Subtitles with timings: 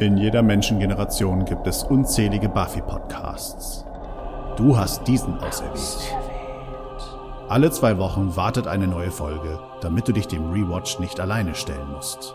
[0.00, 3.84] In jeder Menschengeneration gibt es unzählige Buffy-Podcasts.
[4.56, 6.16] Du hast diesen auserwählt.
[7.50, 11.92] Alle zwei Wochen wartet eine neue Folge, damit du dich dem Rewatch nicht alleine stellen
[11.92, 12.34] musst.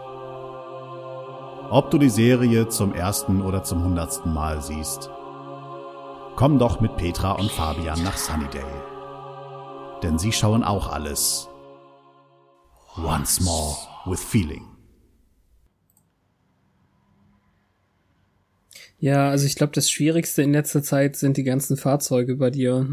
[1.72, 5.10] Ob du die Serie zum ersten oder zum hundertsten Mal siehst,
[6.36, 8.84] komm doch mit Petra und Fabian nach Sunnydale.
[10.04, 11.50] Denn sie schauen auch alles.
[13.04, 13.76] Once more
[14.06, 14.75] with feeling.
[19.00, 22.88] Ja, also ich glaube, das Schwierigste in letzter Zeit sind die ganzen Fahrzeuge bei dir.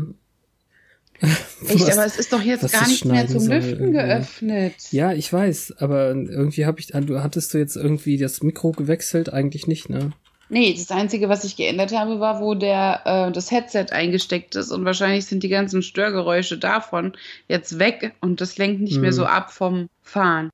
[1.68, 3.92] Echt, aber es ist doch jetzt gar nicht mehr zum soll, Lüften irgendwie.
[3.92, 4.74] geöffnet.
[4.90, 9.32] Ja, ich weiß, aber irgendwie habe ich, du hattest du jetzt irgendwie das Mikro gewechselt?
[9.32, 10.12] Eigentlich nicht, ne?
[10.48, 14.70] Nee, das Einzige, was ich geändert habe, war, wo der äh, das Headset eingesteckt ist
[14.70, 17.12] und wahrscheinlich sind die ganzen Störgeräusche davon
[17.48, 19.00] jetzt weg und das lenkt nicht hm.
[19.02, 20.50] mehr so ab vom Fahren.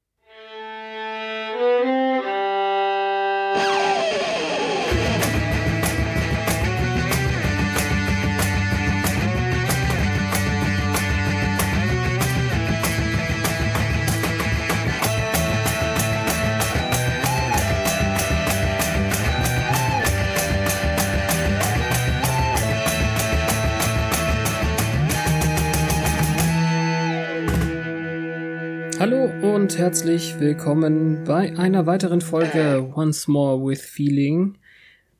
[29.00, 34.58] Hallo und herzlich willkommen bei einer weiteren Folge Once More with Feeling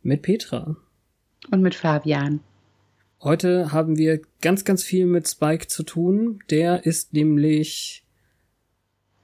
[0.03, 0.77] mit Petra.
[1.53, 2.41] Und mit Fabian.
[3.23, 6.41] Heute haben wir ganz, ganz viel mit Spike zu tun.
[6.51, 8.05] Der ist nämlich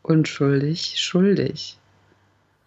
[0.03, 1.79] unschuldig, schuldig.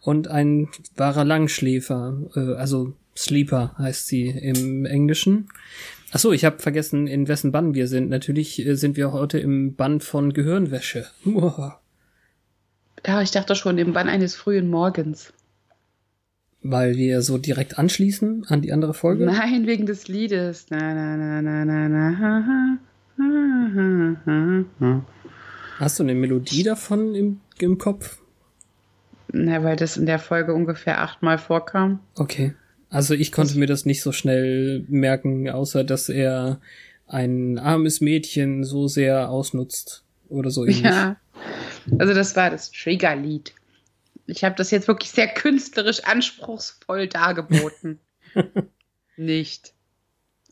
[0.01, 5.47] Und ein wahrer Langschläfer, äh, also Sleeper heißt sie im Englischen.
[6.11, 8.09] Ach so, ich habe vergessen, in wessen Bann wir sind.
[8.09, 11.05] Natürlich äh, sind wir heute im Bann von Gehirnwäsche.
[13.05, 15.33] Ja, ich dachte schon im Bann eines frühen Morgens.
[16.63, 19.25] Weil wir so direkt anschließen an die andere Folge?
[19.25, 20.67] Nein, wegen des Liedes.
[20.69, 22.77] Na, na, na, na, na, na, ha, ha, ha.
[25.79, 28.19] Hast du eine Melodie davon im, im Kopf?
[29.31, 31.99] Na, weil das in der Folge ungefähr achtmal vorkam.
[32.15, 32.53] Okay.
[32.89, 36.61] Also ich konnte das mir das nicht so schnell merken, außer dass er
[37.05, 40.81] ein armes Mädchen so sehr ausnutzt oder so ähnlich.
[40.81, 41.17] Ja,
[41.99, 43.53] also das war das Triggerlied.
[44.25, 47.99] Ich habe das jetzt wirklich sehr künstlerisch anspruchsvoll dargeboten.
[49.17, 49.73] nicht,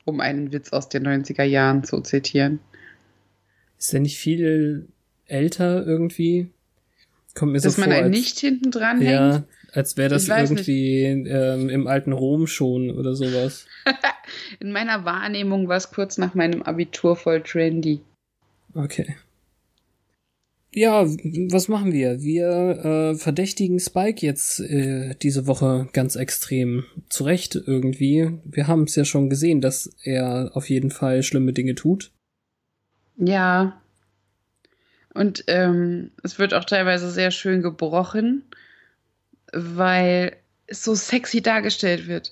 [0.05, 2.59] um einen Witz aus den 90er Jahren zu zitieren.
[3.77, 4.87] Ist er nicht viel
[5.25, 6.49] älter irgendwie?
[7.33, 9.47] Kommt mir Dass so man vor, ein Nicht hinten dran ja, hängt?
[9.75, 13.67] Als wäre das irgendwie ähm, im alten Rom schon oder sowas.
[14.61, 17.99] In meiner Wahrnehmung war es kurz nach meinem Abitur voll trendy.
[18.73, 19.17] Okay.
[20.73, 22.21] Ja, was machen wir?
[22.21, 26.85] Wir äh, verdächtigen Spike jetzt äh, diese Woche ganz extrem.
[27.09, 28.31] Zu Recht irgendwie.
[28.45, 32.11] Wir haben es ja schon gesehen, dass er auf jeden Fall schlimme Dinge tut.
[33.17, 33.81] Ja.
[35.13, 38.43] Und ähm, es wird auch teilweise sehr schön gebrochen
[39.55, 40.35] weil
[40.67, 42.31] es so sexy dargestellt wird.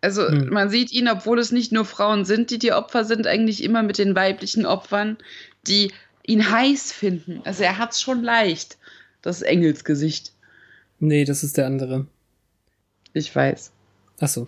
[0.00, 0.50] Also hm.
[0.50, 3.82] man sieht ihn, obwohl es nicht nur Frauen sind, die die Opfer sind, eigentlich immer
[3.82, 5.16] mit den weiblichen Opfern,
[5.66, 5.92] die
[6.26, 7.40] ihn heiß finden.
[7.44, 8.76] Also er hat's schon leicht,
[9.22, 10.32] das Engelsgesicht.
[11.00, 12.06] Nee, das ist der andere.
[13.14, 13.72] Ich weiß.
[14.20, 14.46] Ach so.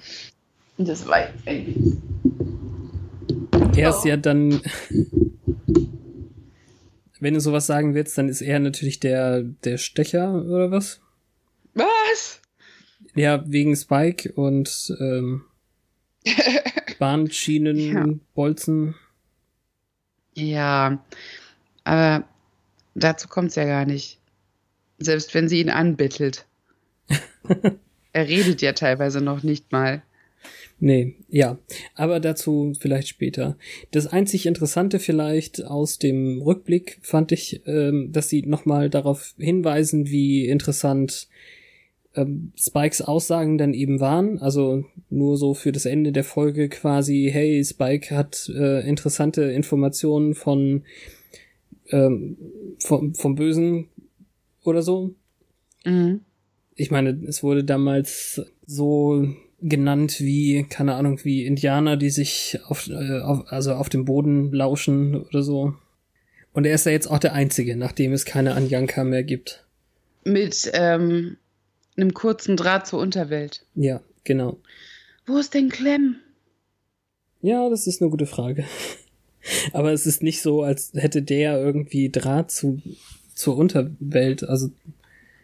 [0.79, 1.97] Das weiß Engels.
[3.77, 4.09] Er ist oh.
[4.09, 4.61] ja dann.
[7.19, 11.01] Wenn du sowas sagen willst, dann ist er natürlich der, der Stecher oder was?
[11.01, 11.06] Was?
[13.15, 15.45] Ja, wegen Spike und ähm,
[16.99, 18.07] Bahnschienen, ja.
[18.35, 18.95] Bolzen.
[20.35, 21.03] Ja,
[21.85, 22.25] aber
[22.95, 24.19] dazu kommt es ja gar nicht.
[24.99, 26.47] Selbst wenn sie ihn anbittelt.
[28.13, 30.03] er redet ja teilweise noch nicht mal.
[30.79, 31.59] Nee, ja,
[31.95, 33.57] aber dazu vielleicht später.
[33.93, 40.09] Das einzig Interessante vielleicht aus dem Rückblick fand ich, ähm, dass sie nochmal darauf hinweisen,
[40.09, 41.29] wie interessant
[42.17, 44.39] ähm, Spikes Aussagen dann eben waren.
[44.39, 50.35] Also nur so für das Ende der Folge quasi, hey, Spike hat äh, interessante Informationen
[50.35, 50.83] von
[51.91, 52.37] ähm,
[52.79, 53.89] vom, vom Bösen
[54.65, 55.15] oder so.
[55.85, 56.23] Mhm.
[56.75, 59.27] Ich meine, es wurde damals so
[59.63, 64.53] genannt wie, keine Ahnung, wie Indianer, die sich auf, äh, auf, also auf dem Boden
[64.53, 65.75] lauschen oder so.
[66.53, 69.65] Und er ist ja jetzt auch der Einzige, nachdem es keine Anjanka mehr gibt.
[70.25, 71.37] Mit ähm,
[71.97, 73.65] einem kurzen Draht zur Unterwelt.
[73.75, 74.59] Ja, genau.
[75.27, 76.17] Wo ist denn Clem?
[77.43, 78.65] Ja, das ist eine gute Frage.
[79.73, 82.83] Aber es ist nicht so, als hätte der irgendwie Draht zu,
[83.35, 84.43] zur Unterwelt.
[84.43, 84.71] Also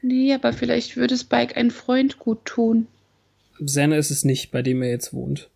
[0.04, 2.88] Nee, aber vielleicht würde Spike ein Freund gut tun.
[3.64, 5.48] Xander ist es nicht, bei dem er jetzt wohnt.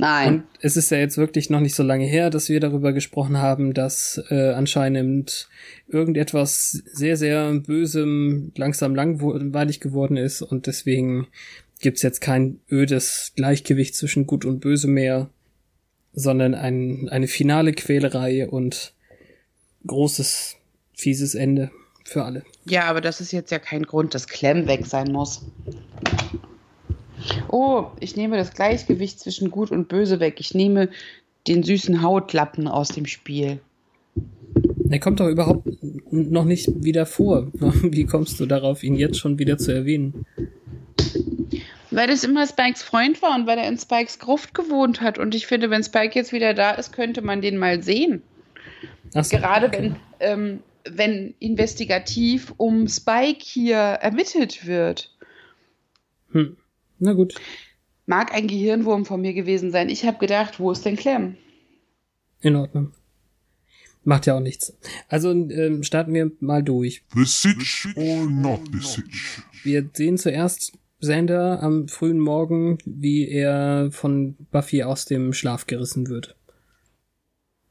[0.00, 0.34] Nein.
[0.34, 3.38] Und es ist ja jetzt wirklich noch nicht so lange her, dass wir darüber gesprochen
[3.38, 5.48] haben, dass äh, anscheinend
[5.88, 11.26] irgendetwas sehr, sehr Bösem langsam langweilig geworden ist und deswegen
[11.80, 15.30] gibt's jetzt kein ödes Gleichgewicht zwischen Gut und Böse mehr,
[16.12, 18.94] sondern ein, eine finale Quälerei und
[19.84, 20.56] großes,
[20.94, 21.70] fieses Ende
[22.04, 22.44] für alle.
[22.64, 25.42] Ja, aber das ist jetzt ja kein Grund, dass Clem weg sein muss.
[27.48, 30.36] Oh, ich nehme das Gleichgewicht zwischen Gut und Böse weg.
[30.38, 30.88] Ich nehme
[31.46, 33.60] den süßen Hautlappen aus dem Spiel.
[34.90, 35.66] Er kommt doch überhaupt
[36.10, 37.48] noch nicht wieder vor.
[37.54, 40.26] Wie kommst du darauf, ihn jetzt schon wieder zu erwähnen?
[41.90, 45.18] Weil das immer Spikes Freund war und weil er in Spikes Gruft gewohnt hat.
[45.18, 48.22] Und ich finde, wenn Spike jetzt wieder da ist, könnte man den mal sehen.
[49.10, 49.78] So, Gerade okay.
[49.78, 55.10] wenn, ähm, wenn investigativ um Spike hier ermittelt wird.
[56.32, 56.56] Hm.
[56.98, 57.34] Na gut.
[58.06, 59.88] Mag ein Gehirnwurm von mir gewesen sein.
[59.88, 61.36] Ich habe gedacht, wo ist denn Clem?
[62.40, 62.92] In Ordnung.
[64.04, 64.76] Macht ja auch nichts.
[65.08, 67.02] Also ähm, starten wir mal durch.
[67.14, 69.42] The Sitch or not the Sitch?
[69.64, 76.08] Wir sehen zuerst Xander am frühen Morgen, wie er von Buffy aus dem Schlaf gerissen
[76.08, 76.36] wird.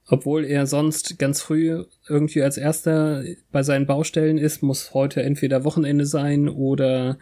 [0.09, 5.65] Obwohl er sonst ganz früh irgendwie als erster bei seinen Baustellen ist, muss heute entweder
[5.65, 7.17] Wochenende sein oder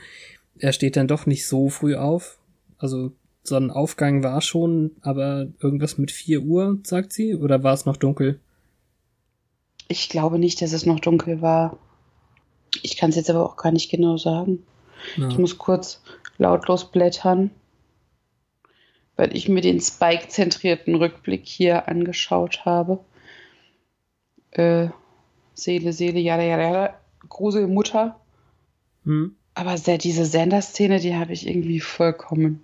[0.58, 2.40] er steht dann doch nicht so früh auf.
[2.78, 3.12] Also
[3.44, 8.40] Sonnenaufgang war schon, aber irgendwas mit vier Uhr, sagt sie, oder war es noch dunkel?
[9.88, 11.78] Ich glaube nicht, dass es noch dunkel war.
[12.82, 14.66] Ich kann es jetzt aber auch gar nicht genau sagen.
[15.18, 15.30] Ja.
[15.30, 16.02] Ich muss kurz
[16.38, 17.52] lautlos blättern,
[19.16, 23.00] weil ich mir den Spike-zentrierten Rückblick hier angeschaut habe.
[24.52, 24.90] Äh,
[25.54, 26.94] Seele, Seele, ja, ja, ja,
[27.30, 28.20] Gruselmutter.
[29.04, 29.36] Hm.
[29.56, 32.62] Aber sehr, diese Sender-Szene, die habe ich irgendwie vollkommen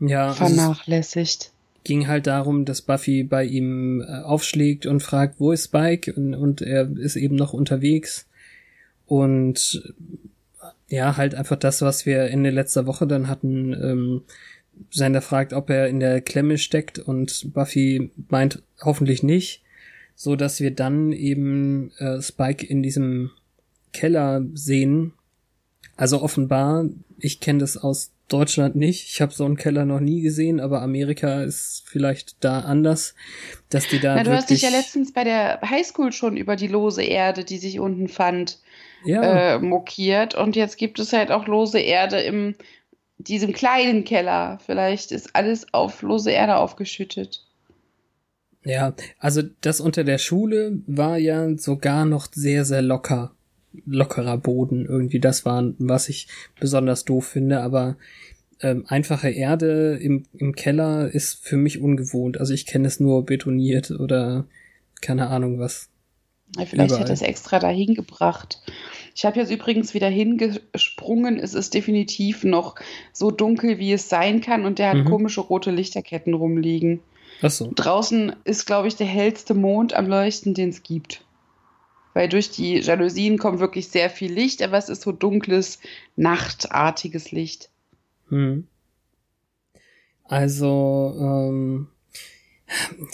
[0.00, 1.50] ja, vernachlässigt.
[1.82, 6.12] ging halt darum, dass Buffy bei ihm äh, aufschlägt und fragt, wo ist Spike?
[6.12, 8.26] Und, und er ist eben noch unterwegs.
[9.06, 9.82] Und
[10.88, 13.72] ja, halt einfach das, was wir Ende letzter Woche dann hatten.
[13.72, 14.22] Ähm,
[14.90, 19.62] Sender fragt, ob er in der Klemme steckt und Buffy meint hoffentlich nicht,
[20.14, 23.30] so dass wir dann eben äh, Spike in diesem
[23.92, 25.12] Keller sehen,
[25.96, 26.86] also offenbar,
[27.18, 29.08] ich kenne das aus Deutschland nicht.
[29.08, 33.14] Ich habe so einen Keller noch nie gesehen, aber Amerika ist vielleicht da anders,
[33.70, 34.16] dass die da.
[34.16, 37.58] Na, du hast dich ja letztens bei der Highschool schon über die lose Erde, die
[37.58, 38.58] sich unten fand,
[39.04, 39.54] ja.
[39.54, 40.34] äh, mokiert.
[40.34, 42.54] Und jetzt gibt es halt auch lose Erde im
[43.16, 44.58] diesem kleinen Keller.
[44.64, 47.44] Vielleicht ist alles auf lose Erde aufgeschüttet.
[48.64, 53.34] Ja, also das unter der Schule war ja sogar noch sehr, sehr locker
[53.86, 56.28] lockerer Boden irgendwie das war, was ich
[56.58, 57.96] besonders doof finde, aber
[58.60, 62.38] ähm, einfache Erde im, im Keller ist für mich ungewohnt.
[62.38, 64.46] Also ich kenne es nur betoniert oder
[65.00, 65.88] keine Ahnung was.
[66.56, 67.04] Ja, vielleicht Überall.
[67.04, 68.62] hat es extra dahin gebracht.
[69.14, 71.38] Ich habe jetzt übrigens wieder hingesprungen.
[71.38, 72.76] Es ist definitiv noch
[73.12, 75.04] so dunkel, wie es sein kann, und der hat mhm.
[75.04, 77.00] komische rote Lichterketten rumliegen.
[77.42, 77.70] Ach so.
[77.74, 81.22] Draußen ist, glaube ich, der hellste Mond am Leuchten, den es gibt
[82.18, 85.78] weil durch die Jalousien kommt wirklich sehr viel Licht, aber es ist so dunkles,
[86.16, 87.70] nachtartiges Licht.
[88.28, 88.66] Hm.
[90.24, 91.86] Also, ähm,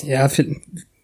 [0.05, 0.27] ja,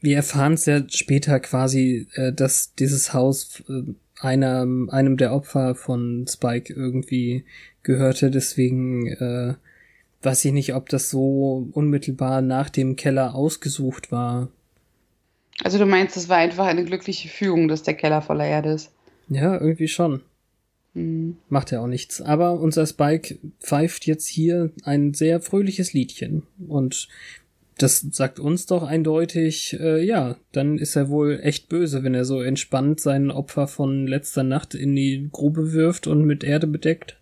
[0.00, 3.82] wir erfahren es ja später quasi, äh, dass dieses Haus äh,
[4.18, 7.44] einer, einem der Opfer von Spike irgendwie
[7.82, 9.56] gehörte, deswegen äh,
[10.22, 14.48] weiß ich nicht, ob das so unmittelbar nach dem Keller ausgesucht war.
[15.62, 18.92] Also du meinst, es war einfach eine glückliche Fügung, dass der Keller voller Erde ist?
[19.28, 20.22] Ja, irgendwie schon.
[20.94, 21.36] Mhm.
[21.48, 22.20] Macht ja auch nichts.
[22.20, 26.42] Aber unser Spike pfeift jetzt hier ein sehr fröhliches Liedchen.
[26.66, 27.08] Und
[27.78, 32.24] das sagt uns doch eindeutig, äh, ja, dann ist er wohl echt böse, wenn er
[32.24, 37.16] so entspannt sein Opfer von letzter Nacht in die Grube wirft und mit Erde bedeckt.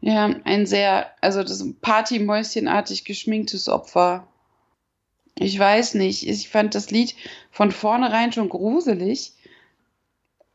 [0.00, 4.26] Ja, ein sehr, also das Partymäuschenartig geschminktes Opfer.
[5.42, 6.28] Ich weiß nicht.
[6.28, 7.16] Ich fand das Lied
[7.50, 9.32] von vornherein schon gruselig.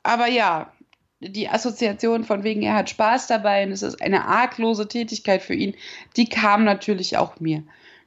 [0.01, 0.71] Aber ja,
[1.19, 5.55] die Assoziation von wegen, er hat Spaß dabei und es ist eine arglose Tätigkeit für
[5.55, 5.75] ihn,
[6.15, 7.63] die kam natürlich auch mir.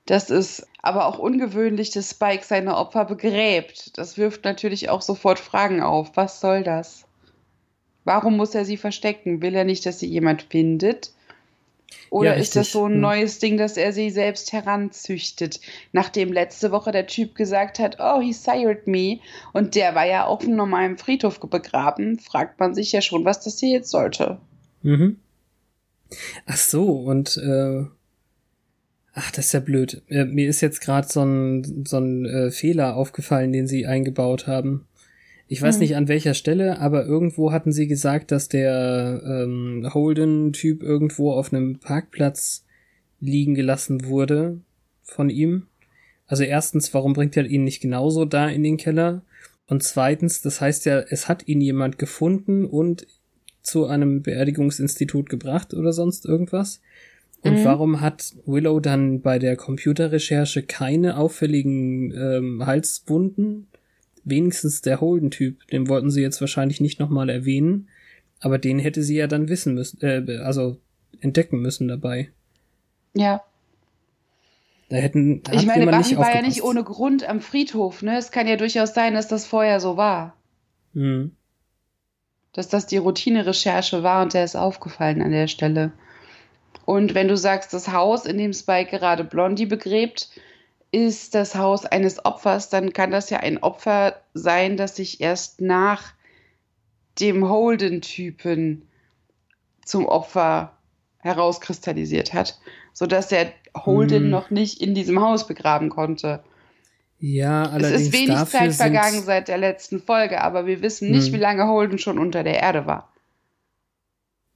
[0.06, 3.98] Das ist aber auch ungewöhnlich, dass Spike seine Opfer begräbt.
[3.98, 6.16] Das wirft natürlich auch sofort Fragen auf.
[6.16, 7.04] Was soll das?
[8.04, 9.42] Warum muss er sie verstecken?
[9.42, 11.12] Will er nicht, dass sie jemand findet?
[12.10, 13.00] Oder Ja, ist das so ein Hm.
[13.00, 15.60] neues Ding, dass er sie selbst heranzüchtet?
[15.92, 19.20] Nachdem letzte Woche der Typ gesagt hat, oh, he sired me,
[19.52, 23.40] und der war ja auf einem normalen Friedhof begraben, fragt man sich ja schon, was
[23.42, 24.38] das hier jetzt sollte.
[24.82, 25.18] Mhm.
[26.46, 27.84] Ach so, und äh,
[29.14, 30.02] ach, das ist ja blöd.
[30.08, 34.46] Äh, mir ist jetzt gerade so ein, so ein äh, Fehler aufgefallen, den sie eingebaut
[34.48, 34.86] haben.
[35.52, 35.80] Ich weiß Hm.
[35.80, 41.52] nicht an welcher Stelle, aber irgendwo hatten sie gesagt, dass der ähm, Holden-Typ irgendwo auf
[41.52, 42.64] einem Parkplatz
[43.18, 44.60] liegen gelassen wurde
[45.02, 45.66] von ihm.
[46.28, 49.22] Also erstens, warum bringt er ihn nicht genauso da in den Keller?
[49.66, 53.08] Und zweitens, das heißt ja, es hat ihn jemand gefunden und
[53.60, 56.80] zu einem Beerdigungsinstitut gebracht oder sonst irgendwas.
[57.42, 57.64] Und Mhm.
[57.64, 63.66] warum hat Willow dann bei der Computerrecherche keine auffälligen ähm, Halswunden?
[64.24, 67.88] Wenigstens der Holden-Typ, den wollten sie jetzt wahrscheinlich nicht nochmal erwähnen,
[68.40, 70.78] aber den hätte sie ja dann wissen müssen, äh, also
[71.20, 72.30] entdecken müssen dabei.
[73.14, 73.42] Ja.
[74.88, 78.18] Da hätten Ich meine, Buffy war ja nicht ohne Grund am Friedhof, ne?
[78.18, 80.34] Es kann ja durchaus sein, dass das vorher so war.
[80.94, 81.32] Hm.
[82.52, 85.92] Dass das die Routine-Recherche war und der ist aufgefallen an der Stelle.
[86.84, 90.30] Und wenn du sagst, das Haus, in dem Spike gerade Blondie begräbt,
[90.92, 95.60] ist das Haus eines Opfers, dann kann das ja ein Opfer sein, das sich erst
[95.60, 96.12] nach
[97.20, 98.88] dem Holden-Typen
[99.84, 100.76] zum Opfer
[101.18, 102.58] herauskristallisiert hat,
[102.92, 104.30] sodass der Holden Hm.
[104.30, 106.42] noch nicht in diesem Haus begraben konnte.
[107.18, 111.26] Ja, Es allerdings ist wenig Zeit vergangen seit der letzten Folge, aber wir wissen nicht,
[111.26, 111.32] Hm.
[111.34, 113.12] wie lange Holden schon unter der Erde war.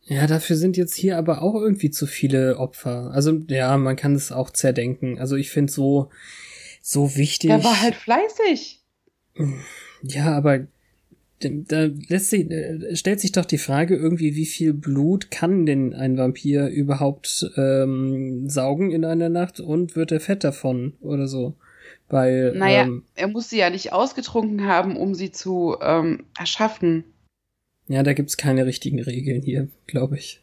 [0.07, 3.11] Ja, dafür sind jetzt hier aber auch irgendwie zu viele Opfer.
[3.13, 5.19] Also ja, man kann es auch zerdenken.
[5.19, 6.11] Also ich finde so
[6.83, 7.49] so wichtig.
[7.49, 8.83] Der war halt fleißig.
[10.03, 10.67] Ja, aber
[11.41, 15.95] da lässt sich, äh, stellt sich doch die Frage irgendwie, wie viel Blut kann denn
[15.95, 21.55] ein Vampir überhaupt ähm, saugen in einer Nacht und wird er fett davon oder so?
[22.09, 27.05] Weil Naja, ähm, er muss sie ja nicht ausgetrunken haben, um sie zu ähm, erschaffen.
[27.87, 30.43] Ja, da gibt's keine richtigen Regeln hier, glaube ich.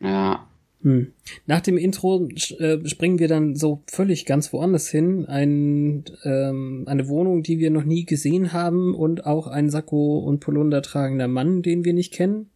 [0.00, 0.46] Ja.
[0.82, 1.12] Hm.
[1.46, 2.26] Nach dem Intro
[2.58, 5.26] äh, springen wir dann so völlig ganz woanders hin.
[5.26, 10.40] Ein, ähm, eine Wohnung, die wir noch nie gesehen haben und auch ein Sakko und
[10.40, 12.48] Polunder tragender Mann, den wir nicht kennen.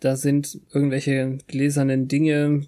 [0.00, 2.66] Da sind irgendwelche gläsernen Dinge,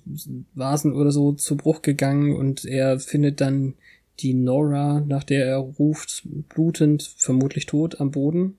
[0.54, 3.74] Vasen oder so zu Bruch gegangen und er findet dann
[4.20, 8.58] die Nora, nach der er ruft, blutend, vermutlich tot am Boden.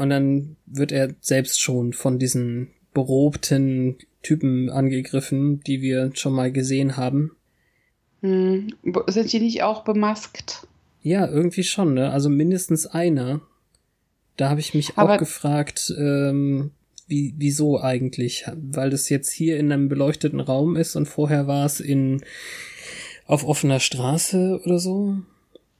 [0.00, 6.50] Und dann wird er selbst schon von diesen berobten Typen angegriffen, die wir schon mal
[6.50, 7.32] gesehen haben.
[8.22, 8.72] Hm.
[9.08, 10.66] Sind die nicht auch bemaskt?
[11.02, 12.12] Ja, irgendwie schon, ne?
[12.12, 13.42] Also mindestens einer.
[14.38, 16.70] Da habe ich mich Aber- auch gefragt, ähm,
[17.06, 18.46] wie, wieso eigentlich?
[18.56, 22.24] Weil das jetzt hier in einem beleuchteten Raum ist und vorher war es in
[23.26, 25.18] auf offener Straße oder so.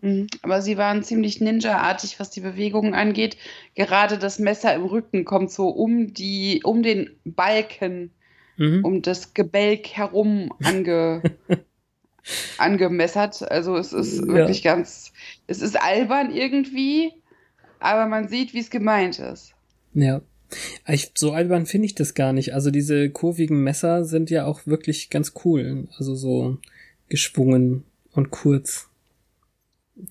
[0.03, 0.27] Mhm.
[0.43, 3.37] Aber sie waren ziemlich ninja-artig, was die Bewegungen angeht.
[3.75, 8.11] Gerade das Messer im Rücken kommt so um die, um den Balken,
[8.57, 8.85] Mhm.
[8.85, 11.23] um das Gebälk herum ange,
[12.59, 13.51] angemessert.
[13.51, 14.27] Also es ist Ja.
[14.27, 15.13] wirklich ganz,
[15.47, 17.13] es ist albern irgendwie,
[17.79, 19.55] aber man sieht, wie es gemeint ist.
[19.95, 20.21] Ja.
[20.87, 22.53] Ich, so albern finde ich das gar nicht.
[22.55, 25.89] Also diese kurvigen Messer sind ja auch wirklich ganz cool.
[25.97, 26.59] Also so
[27.09, 28.90] geschwungen und kurz.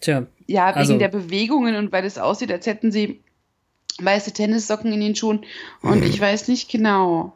[0.01, 3.19] Tja, Ja, wegen Also- der Bewegungen und weil es aussieht, als hätten sie
[4.01, 5.41] weiße Tennissocken in den Schuhen.
[5.81, 7.33] Und ich weiß nicht genau.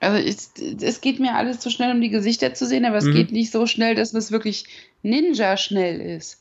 [0.00, 3.04] Also es, es geht mir alles zu schnell, um die Gesichter zu sehen, aber es
[3.06, 3.14] Mhm.
[3.14, 4.66] geht nicht so schnell, dass es wirklich
[5.02, 6.40] Ninja-schnell ist.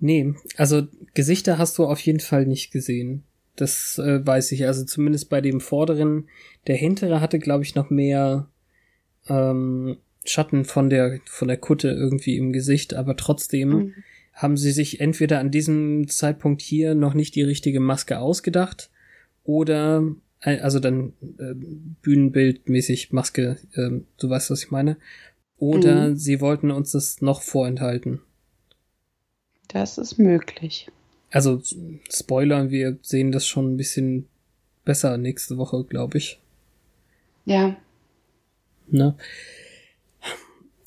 [0.00, 0.82] nee, also
[1.14, 3.22] Gesichter hast du auf jeden Fall nicht gesehen.
[3.56, 4.66] Das äh, weiß ich.
[4.66, 6.28] Also zumindest bei dem vorderen.
[6.66, 8.48] Der hintere hatte, glaube ich, noch mehr
[9.28, 13.68] ähm, Schatten von der von der Kutte irgendwie im Gesicht, aber trotzdem.
[13.70, 13.94] Mhm.
[14.34, 18.90] Haben sie sich entweder an diesem Zeitpunkt hier noch nicht die richtige Maske ausgedacht
[19.44, 20.02] oder
[20.40, 21.54] äh, also dann äh,
[22.02, 24.96] Bühnenbildmäßig Maske, äh, du weißt, was ich meine.
[25.56, 26.16] Oder Mhm.
[26.16, 28.20] sie wollten uns das noch vorenthalten.
[29.68, 30.90] Das ist möglich.
[31.30, 31.62] Also
[32.10, 34.26] Spoiler, wir sehen das schon ein bisschen
[34.84, 36.40] besser nächste Woche, glaube ich.
[37.44, 37.76] Ja.
[38.88, 39.16] Ne?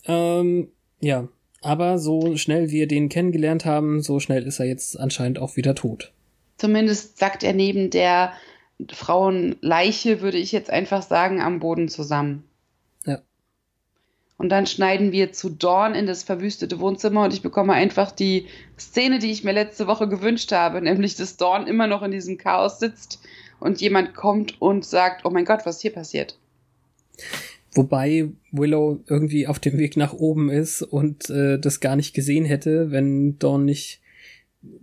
[0.05, 1.27] Ähm, ja,
[1.67, 5.75] aber so schnell wir den kennengelernt haben, so schnell ist er jetzt anscheinend auch wieder
[5.75, 6.13] tot.
[6.57, 8.31] Zumindest sackt er neben der
[8.89, 12.45] Frauenleiche, würde ich jetzt einfach sagen, am Boden zusammen.
[13.05, 13.19] Ja.
[14.37, 18.47] Und dann schneiden wir zu Dawn in das verwüstete Wohnzimmer und ich bekomme einfach die
[18.79, 22.37] Szene, die ich mir letzte Woche gewünscht habe, nämlich dass Dawn immer noch in diesem
[22.37, 23.19] Chaos sitzt
[23.59, 26.37] und jemand kommt und sagt, oh mein Gott, was ist hier passiert?
[27.73, 32.45] Wobei Willow irgendwie auf dem Weg nach oben ist und äh, das gar nicht gesehen
[32.45, 34.01] hätte, wenn Dawn nicht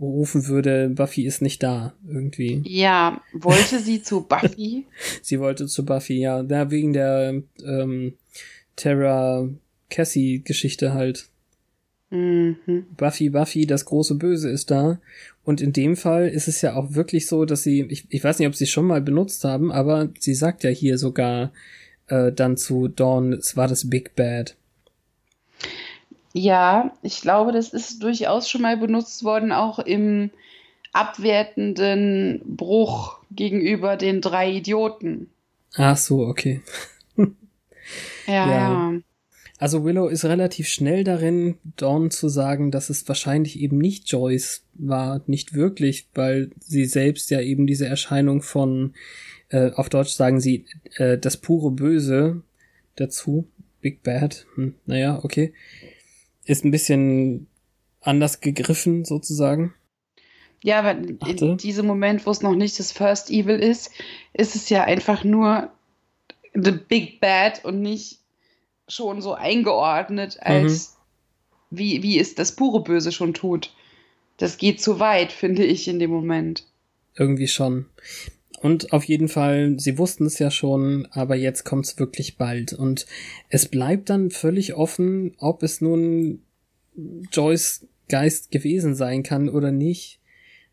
[0.01, 2.63] rufen würde, Buffy ist nicht da, irgendwie.
[2.65, 4.87] Ja, wollte sie zu Buffy?
[5.23, 6.43] sie wollte zu Buffy, ja.
[6.43, 8.15] Da wegen der ähm,
[8.77, 9.49] Terra
[9.91, 11.29] Cassie Geschichte halt.
[12.11, 12.87] Mhm.
[12.97, 15.01] Buffy, Buffy, das große Böse ist da.
[15.45, 18.39] Und in dem Fall ist es ja auch wirklich so, dass sie, ich, ich weiß
[18.39, 21.53] nicht, ob sie es schon mal benutzt haben, aber sie sagt ja hier sogar
[22.09, 24.57] äh, dann zu Dawn, es war das Big Bad.
[26.33, 30.31] Ja, ich glaube, das ist durchaus schon mal benutzt worden, auch im
[30.93, 35.31] abwertenden Bruch gegenüber den drei Idioten.
[35.77, 36.61] Ach so, okay.
[38.27, 38.93] ja, ja.
[39.59, 44.65] Also Willow ist relativ schnell darin, Dawn zu sagen, dass es wahrscheinlich eben nicht Joyce
[44.75, 48.95] war, nicht wirklich, weil sie selbst ja eben diese Erscheinung von,
[49.55, 52.43] äh, auf Deutsch sagen sie, äh, das pure Böse
[52.97, 53.47] dazu,
[53.81, 55.55] Big Bad, hm, naja, okay,
[56.45, 57.47] ist ein bisschen
[58.01, 59.73] anders gegriffen sozusagen.
[60.63, 61.45] Ja, aber Warte.
[61.45, 63.93] in diesem Moment, wo es noch nicht das First Evil ist,
[64.33, 65.71] ist es ja einfach nur
[66.55, 68.19] the Big Bad und nicht
[68.89, 70.97] schon so eingeordnet als
[71.71, 71.79] mhm.
[71.79, 73.73] wie, wie es das pure Böse schon tut.
[74.37, 76.67] Das geht zu weit, finde ich, in dem Moment.
[77.15, 77.87] Irgendwie schon.
[78.65, 82.73] Und auf jeden Fall, sie wussten es ja schon, aber jetzt kommt es wirklich bald.
[82.73, 83.05] Und
[83.51, 86.41] es bleibt dann völlig offen, ob es nun
[87.31, 90.19] Joyce Geist gewesen sein kann oder nicht.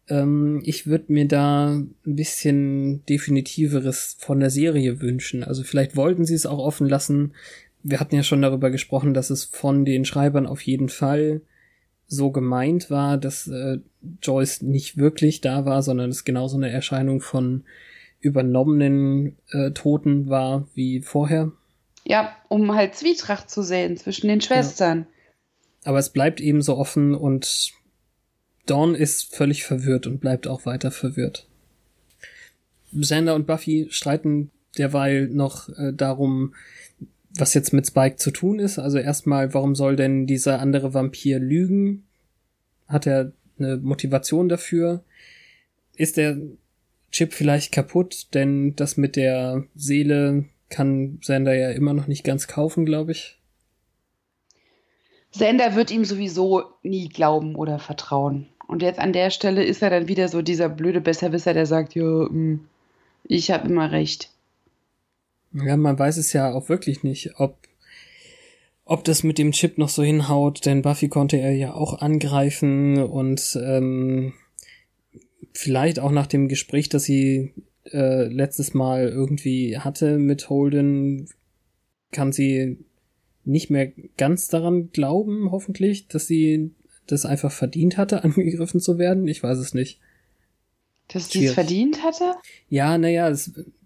[0.08, 5.44] Ähm, ich würde mir da ein bisschen definitiveres von der Serie wünschen.
[5.44, 7.34] Also vielleicht wollten sie es auch offen lassen.
[7.84, 11.42] Wir hatten ja schon darüber gesprochen, dass es von den Schreibern auf jeden Fall
[12.12, 13.78] so gemeint war, dass äh,
[14.22, 17.64] Joyce nicht wirklich da war, sondern es genauso eine Erscheinung von
[18.20, 21.54] übernommenen äh, Toten war wie vorher.
[22.04, 25.00] Ja, um halt Zwietracht zu sehen zwischen den Schwestern.
[25.00, 25.90] Ja.
[25.90, 27.72] Aber es bleibt eben so offen und
[28.66, 31.48] Dawn ist völlig verwirrt und bleibt auch weiter verwirrt.
[32.94, 36.56] Xander und Buffy streiten derweil noch äh, darum,
[37.38, 38.80] was jetzt mit Spike zu tun ist.
[38.80, 42.06] Also erstmal, warum soll denn dieser andere Vampir lügen?
[42.88, 45.04] Hat er eine Motivation dafür?
[45.96, 46.38] Ist der
[47.12, 48.28] Chip vielleicht kaputt?
[48.34, 53.38] Denn das mit der Seele kann Sander ja immer noch nicht ganz kaufen, glaube ich.
[55.32, 58.48] Sander wird ihm sowieso nie glauben oder vertrauen.
[58.68, 61.94] Und jetzt an der Stelle ist er dann wieder so dieser blöde Besserwisser, der sagt,
[61.96, 62.66] ja, hm,
[63.24, 64.31] ich habe immer recht.
[65.54, 67.58] Ja, man weiß es ja auch wirklich nicht, ob,
[68.86, 73.04] ob das mit dem Chip noch so hinhaut, denn Buffy konnte er ja auch angreifen
[73.04, 74.34] und ähm,
[75.54, 77.54] vielleicht auch nach dem Gespräch, das sie
[77.92, 81.28] äh, letztes Mal irgendwie hatte mit Holden,
[82.12, 82.78] kann sie
[83.44, 86.72] nicht mehr ganz daran glauben, hoffentlich, dass sie
[87.08, 89.28] das einfach verdient hatte, angegriffen zu werden.
[89.28, 90.00] Ich weiß es nicht.
[91.08, 92.36] Dass sie es verdient hatte?
[92.70, 93.30] Ja, naja,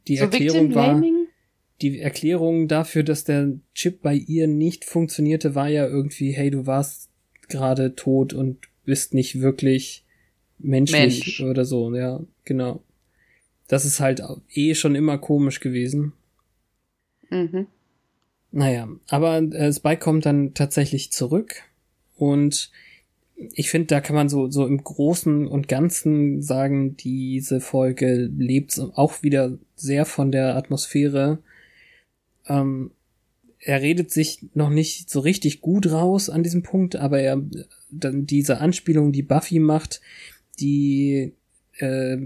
[0.08, 1.02] die so Erklärung war.
[1.82, 6.66] Die Erklärung dafür, dass der Chip bei ihr nicht funktionierte, war ja irgendwie, hey, du
[6.66, 7.10] warst
[7.50, 10.04] gerade tot und bist nicht wirklich
[10.58, 11.42] menschlich Mensch.
[11.42, 12.82] oder so, ja, genau.
[13.68, 14.22] Das ist halt
[14.54, 16.14] eh schon immer komisch gewesen.
[17.30, 17.68] Mhm.
[18.52, 21.64] Naja, aber äh, Spike kommt dann tatsächlich zurück
[22.16, 22.72] und
[23.54, 28.80] ich finde, da kann man so, so im Großen und Ganzen sagen, diese Folge lebt
[28.96, 31.40] auch wieder sehr von der Atmosphäre.
[32.48, 32.92] Ähm,
[33.60, 37.42] er redet sich noch nicht so richtig gut raus an diesem Punkt, aber er,
[37.90, 40.02] dann diese Anspielung, die Buffy macht,
[40.60, 41.34] die
[41.78, 42.18] äh,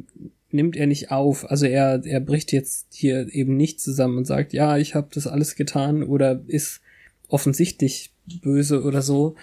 [0.52, 1.50] nimmt er nicht auf.
[1.50, 5.28] Also er, er bricht jetzt hier eben nicht zusammen und sagt, ja, ich habe das
[5.28, 6.82] alles getan oder ist
[7.28, 9.36] offensichtlich böse oder so.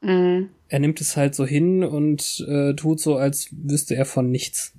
[0.00, 0.50] Mhm.
[0.68, 4.72] Er nimmt es halt so hin und äh, tut so, als wüsste er von nichts.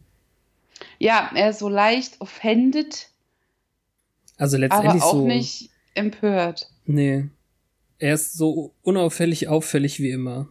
[0.98, 3.10] Ja, er ist so leicht offended.
[4.42, 6.68] Also letztendlich aber auch so, nicht empört.
[6.88, 7.26] Nee.
[8.00, 10.48] Er ist so unauffällig auffällig wie immer.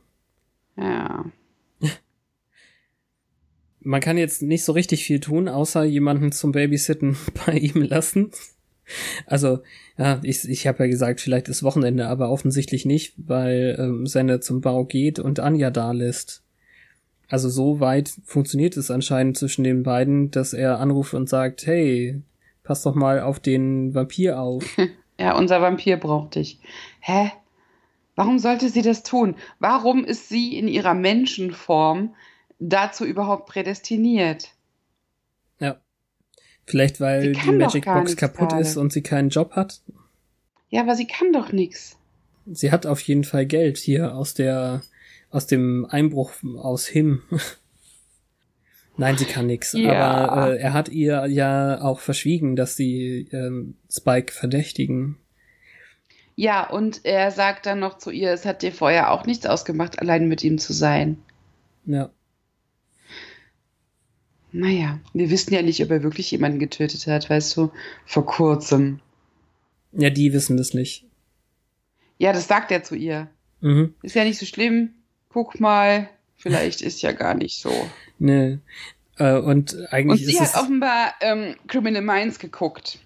[0.76, 1.24] Ja
[3.80, 8.30] man kann jetzt nicht so richtig viel tun, außer jemanden zum Babysitten bei ihm lassen.
[9.26, 9.58] Also,
[9.98, 14.38] ja, ich, ich habe ja gesagt, vielleicht ist Wochenende, aber offensichtlich nicht, weil ähm, Senne
[14.38, 16.44] zum Bau geht und Anja da lässt.
[17.28, 22.22] Also so weit funktioniert es anscheinend zwischen den beiden, dass er anruft und sagt, hey,
[22.70, 24.64] pass doch mal auf den Vampir auf.
[25.18, 26.60] Ja, unser Vampir braucht dich.
[27.00, 27.30] Hä?
[28.14, 29.34] Warum sollte sie das tun?
[29.58, 32.14] Warum ist sie in ihrer Menschenform
[32.60, 34.50] dazu überhaupt prädestiniert.
[35.58, 35.80] Ja.
[36.66, 38.62] Vielleicht weil die Magic Box kaputt gerade.
[38.62, 39.80] ist und sie keinen Job hat.
[40.68, 41.96] Ja, aber sie kann doch nix.
[42.46, 44.82] Sie hat auf jeden Fall Geld hier aus der,
[45.30, 47.22] aus dem Einbruch aus Him.
[49.00, 49.72] Nein, sie kann nix.
[49.72, 50.28] Ja.
[50.28, 55.16] Aber äh, er hat ihr ja auch verschwiegen, dass sie ähm, Spike verdächtigen.
[56.36, 60.00] Ja, und er sagt dann noch zu ihr, es hat dir vorher auch nichts ausgemacht,
[60.00, 61.16] allein mit ihm zu sein.
[61.86, 62.10] Ja.
[64.52, 67.72] Naja, wir wissen ja nicht, ob er wirklich jemanden getötet hat, weißt du,
[68.04, 69.00] vor kurzem.
[69.92, 71.06] Ja, die wissen das nicht.
[72.18, 73.30] Ja, das sagt er zu ihr.
[73.62, 73.94] Mhm.
[74.02, 74.90] Ist ja nicht so schlimm.
[75.30, 77.70] Guck mal, vielleicht ist ja gar nicht so.
[78.18, 78.58] Nee.
[79.18, 80.54] Äh, und Und eigentlich sie ist hat es.
[80.56, 82.98] offenbar ähm, Criminal Minds geguckt.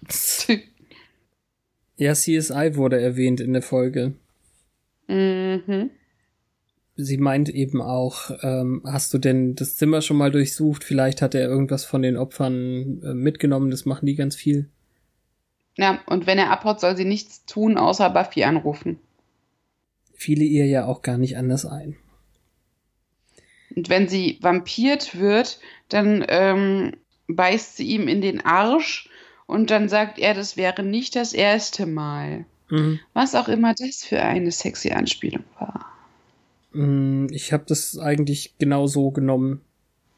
[1.97, 4.15] Ja, CSI wurde erwähnt in der Folge.
[5.07, 5.91] mhm.
[6.97, 10.83] Sie meint eben auch, ähm, hast du denn das Zimmer schon mal durchsucht?
[10.83, 14.69] Vielleicht hat er irgendwas von den Opfern äh, mitgenommen, das machen die ganz viel.
[15.77, 18.99] Ja, und wenn er abhaut, soll sie nichts tun, außer Buffy anrufen.
[20.13, 21.95] Viele ihr ja auch gar nicht anders ein.
[23.75, 25.59] Und wenn sie vampirt wird,
[25.89, 26.93] dann ähm,
[27.27, 29.09] beißt sie ihm in den Arsch
[29.47, 32.45] und dann sagt er, das wäre nicht das erste Mal.
[32.69, 32.99] Mhm.
[33.13, 35.85] Was auch immer das für eine sexy Anspielung war.
[36.73, 39.61] Mm, Ich habe das eigentlich genau so genommen.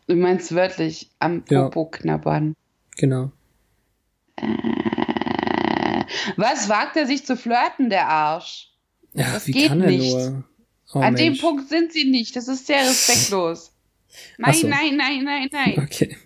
[0.07, 1.63] Du meinst wörtlich am Ja.
[1.63, 2.55] Popo knabbern.
[2.97, 3.31] Genau.
[4.37, 4.45] Äh,
[6.37, 8.69] was wagt er sich zu flirten, der Arsch?
[9.13, 10.13] Ja, Das wie geht kann er nicht.
[10.13, 10.43] nur?
[10.93, 11.41] Oh, An dem Mensch.
[11.41, 12.35] Punkt sind sie nicht.
[12.35, 13.71] Das ist sehr respektlos.
[14.37, 14.67] Nein, so.
[14.67, 15.79] nein, nein, nein, nein.
[15.79, 16.17] Okay.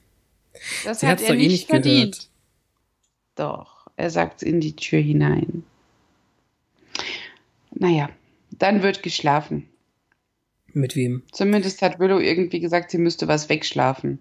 [0.84, 2.12] Das Sie hat er doch eh nicht nicht verdient.
[2.16, 2.28] gehört.
[3.36, 5.64] Doch, er sagt in die Tür hinein.
[7.72, 8.10] Naja,
[8.52, 9.68] dann wird geschlafen.
[10.74, 11.24] Mit wem?
[11.32, 14.20] Zumindest hat Willow irgendwie gesagt, sie müsste was wegschlafen.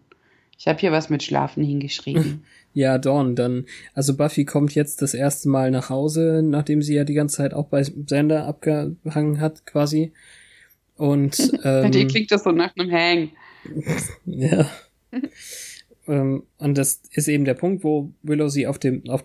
[0.61, 2.45] Ich habe hier was mit Schlafen hingeschrieben.
[2.73, 3.67] Ja, Dawn, dann.
[3.95, 7.53] Also Buffy kommt jetzt das erste Mal nach Hause, nachdem sie ja die ganze Zeit
[7.53, 10.13] auch bei Sander abgehangen hat, quasi.
[10.97, 13.31] Und Bei dir ähm, klingt das so nach einem Hang.
[14.25, 14.71] Ja.
[16.07, 19.25] ähm, und das ist eben der Punkt, wo Willow sie auf dem auf,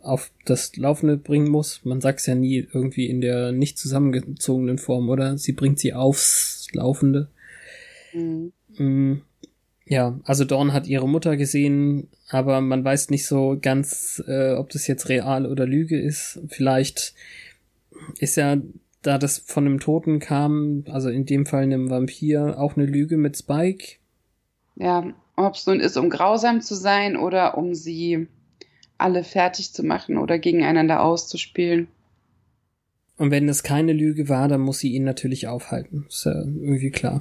[0.00, 1.84] auf das Laufende bringen muss.
[1.84, 5.38] Man sagt's ja nie irgendwie in der nicht zusammengezogenen Form, oder?
[5.38, 7.28] Sie bringt sie aufs Laufende.
[8.12, 8.52] Mhm.
[8.76, 9.22] Mm,
[9.92, 14.70] Ja, also Dawn hat ihre Mutter gesehen, aber man weiß nicht so ganz, äh, ob
[14.70, 16.40] das jetzt real oder Lüge ist.
[16.48, 17.12] Vielleicht
[18.18, 18.56] ist ja,
[19.02, 23.18] da das von einem Toten kam, also in dem Fall einem Vampir, auch eine Lüge
[23.18, 23.96] mit Spike.
[24.76, 28.28] Ja, ob es nun ist, um grausam zu sein oder um sie
[28.96, 31.86] alle fertig zu machen oder gegeneinander auszuspielen.
[33.18, 36.06] Und wenn es keine Lüge war, dann muss sie ihn natürlich aufhalten.
[36.08, 37.20] Ist ja irgendwie klar.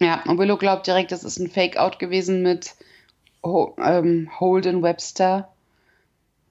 [0.00, 2.74] Ja, und Willow glaubt direkt, das ist ein Fake-Out gewesen mit
[3.44, 5.52] ähm, Holden Webster.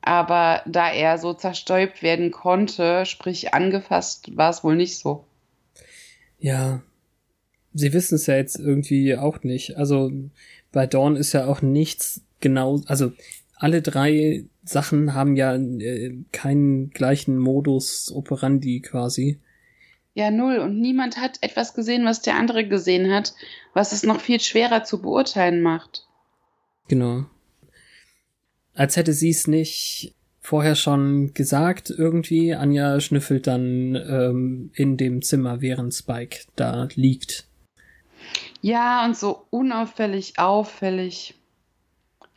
[0.02, 5.26] Aber da er so zerstäubt werden konnte, sprich angefasst, war es wohl nicht so.
[6.40, 6.82] Ja.
[7.74, 9.78] Sie wissen es ja jetzt irgendwie auch nicht.
[9.78, 10.12] Also
[10.72, 13.12] bei Dawn ist ja auch nichts genau, also
[13.56, 19.40] alle drei Sachen haben ja äh, keinen gleichen Modus operandi quasi.
[20.20, 20.58] Ja, null.
[20.58, 23.34] Und niemand hat etwas gesehen, was der andere gesehen hat,
[23.74, 26.06] was es noch viel schwerer zu beurteilen macht.
[26.90, 27.24] Genau.
[28.74, 32.54] Als hätte sie es nicht vorher schon gesagt, irgendwie.
[32.54, 37.46] Anja schnüffelt dann ähm, in dem Zimmer, während Spike da liegt.
[38.60, 41.36] Ja, und so unauffällig, auffällig,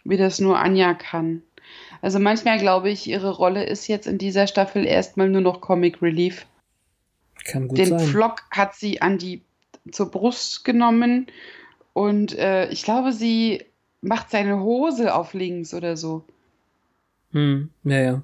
[0.05, 1.43] wie das nur Anja kann.
[2.01, 6.01] Also manchmal glaube ich, ihre Rolle ist jetzt in dieser Staffel erstmal nur noch Comic
[6.01, 6.47] Relief.
[7.45, 8.01] Kann gut Den sein.
[8.01, 9.43] Flock hat sie an die
[9.91, 11.27] zur Brust genommen
[11.93, 13.65] und äh, ich glaube, sie
[14.01, 16.25] macht seine Hose auf links oder so.
[17.33, 18.23] Hm, ja, ja.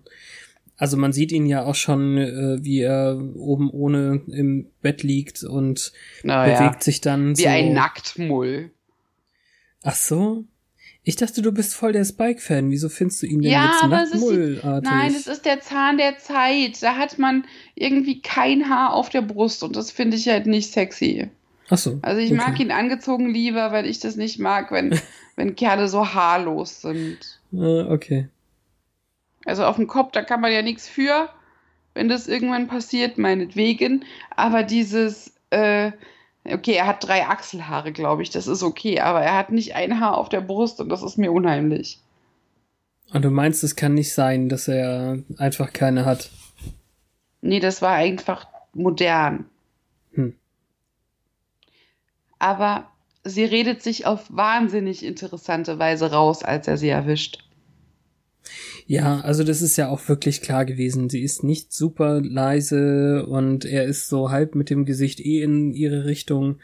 [0.76, 5.42] Also man sieht ihn ja auch schon, äh, wie er oben ohne im Bett liegt
[5.42, 7.48] und Naja, bewegt sich dann wie so.
[7.48, 8.70] ein Nacktmull.
[9.82, 10.44] Ach so?
[11.08, 12.70] Ich dachte, du bist voll der Spike-Fan.
[12.70, 14.62] Wieso findest du ihn denn Ja, jetzt aber es ist?
[14.82, 16.82] Nein, es ist der Zahn der Zeit.
[16.82, 20.70] Da hat man irgendwie kein Haar auf der Brust und das finde ich halt nicht
[20.70, 21.30] sexy.
[21.70, 21.98] Ach so.
[22.02, 22.36] Also ich okay.
[22.36, 25.00] mag ihn angezogen lieber, weil ich das nicht mag, wenn,
[25.36, 27.40] wenn Kerle so haarlos sind.
[27.54, 28.28] Äh, okay.
[29.46, 31.30] Also auf dem Kopf, da kann man ja nichts für,
[31.94, 34.04] wenn das irgendwann passiert, meinetwegen.
[34.36, 35.92] Aber dieses, äh,
[36.44, 40.00] okay, er hat drei Achselhaare, glaube ich, das ist okay, aber er hat nicht ein
[40.00, 42.00] Haar auf der Brust und das ist mir unheimlich.
[43.12, 46.30] Und du meinst, es kann nicht sein, dass er einfach keine hat.
[47.40, 49.46] Nee, das war einfach modern.
[50.12, 50.34] Hm.
[52.38, 52.90] Aber
[53.24, 57.47] sie redet sich auf wahnsinnig interessante Weise raus, als er sie erwischt.
[58.86, 61.10] Ja, also das ist ja auch wirklich klar gewesen.
[61.10, 65.72] Sie ist nicht super leise und er ist so halb mit dem Gesicht eh in
[65.74, 66.56] ihre Richtung,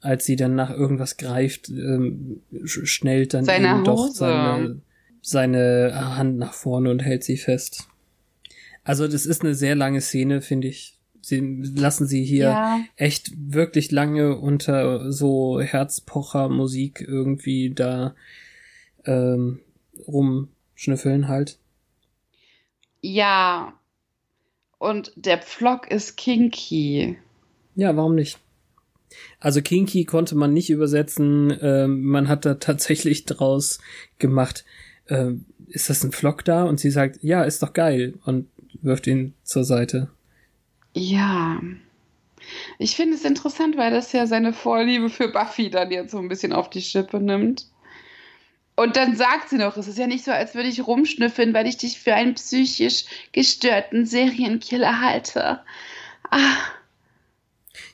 [0.00, 4.14] als sie dann nach irgendwas greift, ähm, schnellt dann Seine eben doch Hose.
[4.18, 4.80] seine,
[5.20, 7.88] seine Hand nach vorne und hält sie fest.
[8.84, 10.98] Also das ist eine sehr lange Szene, finde ich.
[11.24, 11.38] Sie
[11.76, 12.80] lassen sie hier Ja.
[12.96, 18.16] echt wirklich lange unter so Herzpocher-Musik irgendwie da
[19.04, 19.60] ähm,
[20.82, 21.58] rumschnüffeln halt.
[23.00, 23.74] Ja.
[24.78, 27.16] Und der Pflock ist kinky.
[27.74, 28.38] Ja, warum nicht?
[29.38, 31.56] Also Kinky konnte man nicht übersetzen.
[31.60, 33.78] Ähm, man hat da tatsächlich draus
[34.18, 34.64] gemacht,
[35.08, 36.64] ähm, ist das ein Flock da?
[36.64, 38.48] Und sie sagt, ja, ist doch geil und
[38.80, 40.10] wirft ihn zur Seite.
[40.94, 41.60] Ja.
[42.78, 46.28] Ich finde es interessant, weil das ja seine Vorliebe für Buffy dann jetzt so ein
[46.28, 47.66] bisschen auf die Schippe nimmt.
[48.74, 51.66] Und dann sagt sie noch, es ist ja nicht so, als würde ich rumschnüffeln, weil
[51.66, 55.60] ich dich für einen psychisch gestörten Serienkiller halte.
[56.30, 56.56] Ah,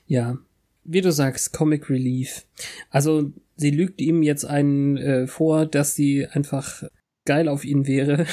[0.07, 0.37] Ja,
[0.83, 2.45] wie du sagst, Comic Relief.
[2.89, 6.83] Also sie lügt ihm jetzt einen äh, vor, dass sie einfach
[7.25, 8.25] geil auf ihn wäre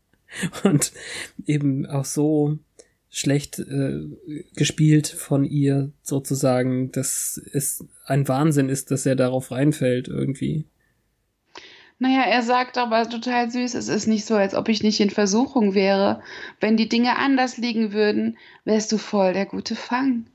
[0.64, 0.92] und
[1.46, 2.58] eben auch so
[3.08, 4.00] schlecht äh,
[4.54, 10.64] gespielt von ihr sozusagen, dass es ein Wahnsinn ist, dass er darauf reinfällt irgendwie.
[12.04, 15.08] Naja, er sagt aber total süß, es ist nicht so, als ob ich nicht in
[15.08, 16.20] Versuchung wäre.
[16.60, 18.36] Wenn die Dinge anders liegen würden,
[18.66, 20.26] wärst du voll der gute Fang.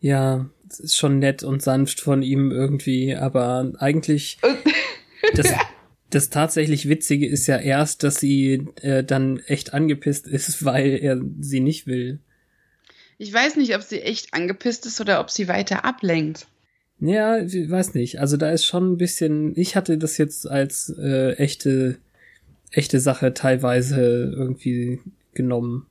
[0.00, 4.38] Ja, es ist schon nett und sanft von ihm irgendwie, aber eigentlich
[5.34, 5.52] das,
[6.08, 11.20] das tatsächlich Witzige ist ja erst, dass sie äh, dann echt angepisst ist, weil er
[11.40, 12.20] sie nicht will.
[13.18, 16.46] ich weiß nicht, ob sie echt angepisst ist oder ob sie weiter ablenkt.
[17.00, 18.20] Ja, ich weiß nicht.
[18.20, 19.56] Also da ist schon ein bisschen.
[19.56, 21.98] Ich hatte das jetzt als äh, echte,
[22.70, 25.00] echte Sache teilweise irgendwie
[25.34, 25.86] genommen.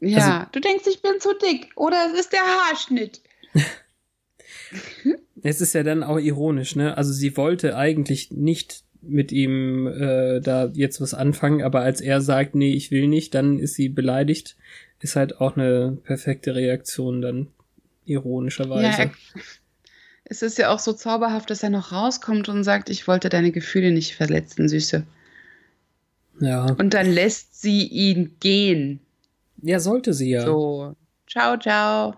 [0.00, 3.20] Ja, du denkst, ich bin zu dick oder es ist der Haarschnitt.
[5.42, 6.96] Es ist ja dann auch ironisch, ne?
[6.96, 12.22] Also sie wollte eigentlich nicht mit ihm äh, da jetzt was anfangen, aber als er
[12.22, 14.56] sagt, nee, ich will nicht, dann ist sie beleidigt.
[15.00, 17.48] Ist halt auch eine perfekte Reaktion dann
[18.06, 19.02] ironischerweise.
[19.02, 19.10] Ja,
[20.24, 23.52] es ist ja auch so zauberhaft, dass er noch rauskommt und sagt, ich wollte deine
[23.52, 25.04] Gefühle nicht verletzen, Süße.
[26.40, 26.66] ja.
[26.78, 29.00] Und dann lässt sie ihn gehen.
[29.62, 30.44] Ja, sollte sie ja.
[30.44, 30.94] So,
[31.28, 32.14] ciao, ciao.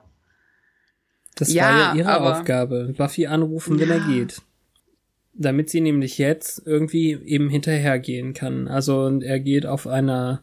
[1.35, 2.95] Das Ja, war ja ihre Aufgabe.
[2.97, 4.41] Buffy anrufen, wenn er geht.
[5.35, 8.69] Damit sie nämlich jetzt irgendwie eben hinterhergehen kann.
[8.69, 10.43] Also er geht auf einer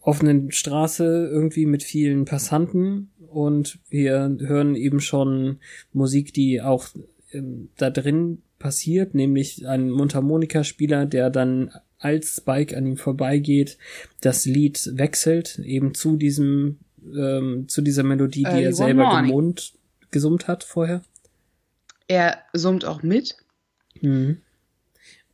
[0.00, 5.58] offenen Straße irgendwie mit vielen Passanten und wir hören eben schon
[5.92, 6.88] Musik, die auch
[7.32, 13.78] ähm, da drin passiert, nämlich ein Mundharmonikaspieler, der dann als Spike an ihm vorbeigeht,
[14.20, 16.78] das Lied wechselt eben zu diesem
[17.14, 19.74] ähm, zu dieser Melodie, die Early er selber gemund,
[20.10, 21.02] gesummt hat vorher.
[22.06, 23.36] Er summt auch mit.
[24.00, 24.38] Mhm.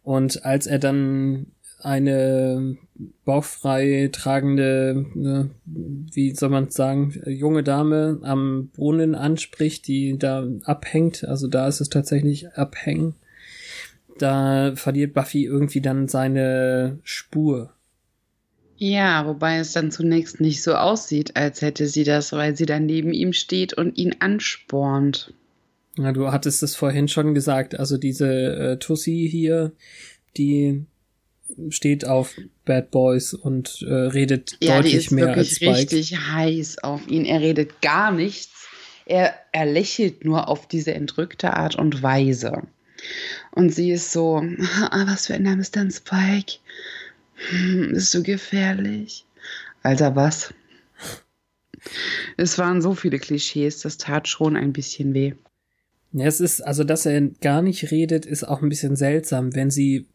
[0.02, 1.46] Und als er dann
[1.78, 2.76] eine
[3.24, 11.24] bauchfrei tragende, äh, wie soll man sagen, junge Dame am Brunnen anspricht, die da abhängt,
[11.24, 13.14] also da ist es tatsächlich abhängen,
[14.18, 17.72] da verliert Buffy irgendwie dann seine Spur.
[18.76, 22.86] Ja, wobei es dann zunächst nicht so aussieht, als hätte sie das, weil sie dann
[22.86, 25.32] neben ihm steht und ihn anspornt.
[25.96, 29.72] Ja, du hattest es vorhin schon gesagt, also diese äh, Tussi hier,
[30.36, 30.84] die
[31.70, 35.76] steht auf Bad Boys und äh, redet Ja, deutlich ist mehr als wirklich Spike.
[35.96, 37.24] richtig heiß auf ihn.
[37.24, 38.68] Er redet gar nichts.
[39.06, 42.62] Er, er lächelt nur auf diese entrückte Art und Weise.
[43.50, 44.42] Und sie ist so,
[44.90, 46.54] ah, was für ein Name ist denn Spike?
[47.50, 49.26] Hm, bist du gefährlich?
[49.82, 50.54] Alter, was?
[52.36, 55.34] Es waren so viele Klischees, das tat schon ein bisschen weh.
[56.12, 59.70] Ja, es ist, also, dass er gar nicht redet, ist auch ein bisschen seltsam, wenn
[59.70, 60.06] sie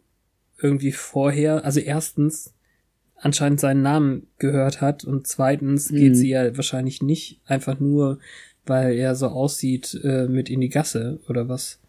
[0.62, 2.54] irgendwie vorher, also erstens
[3.15, 6.15] anscheinend seinen Namen gehört hat und zweitens geht Mhm.
[6.15, 8.19] sie ja wahrscheinlich nicht einfach nur,
[8.65, 11.80] weil er so aussieht, äh, mit in die Gasse oder was.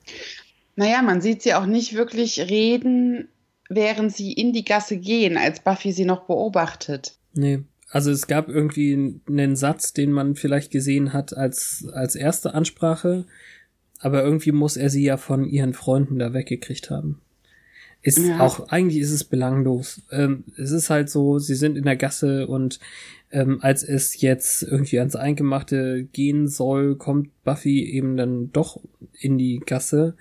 [0.77, 3.29] Naja, man sieht sie auch nicht wirklich reden,
[3.69, 7.15] während sie in die Gasse gehen, als Buffy sie noch beobachtet.
[7.35, 7.61] Nee.
[7.93, 13.27] Also es gab irgendwie einen Satz, den man vielleicht gesehen hat als, als erste Ansprache,
[13.99, 17.21] aber irgendwie muss er sie ja von ihren Freunden da weggekriegt haben.
[18.03, 18.41] Ist Ja.
[18.41, 20.03] auch, eigentlich ist es belanglos.
[20.11, 22.81] Ähm, es ist halt so, sie sind in der Gasse und
[23.31, 28.81] ähm, als es jetzt irgendwie ans Eingemachte gehen soll, kommt Buffy eben dann doch
[29.19, 30.17] in die Gasse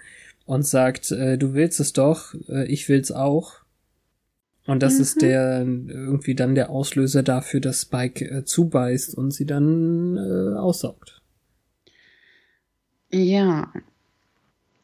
[0.46, 3.60] und sagt, äh, du willst es doch, äh, ich will's auch.
[4.66, 5.02] Und das mhm.
[5.02, 10.58] ist der irgendwie dann der Auslöser dafür, dass Spike äh, zubeißt und sie dann äh,
[10.58, 11.22] aussaugt.
[13.12, 13.72] Ja.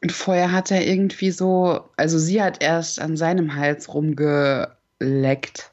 [0.02, 5.72] Und vorher hat er irgendwie so, also sie hat erst an seinem Hals rumgeleckt.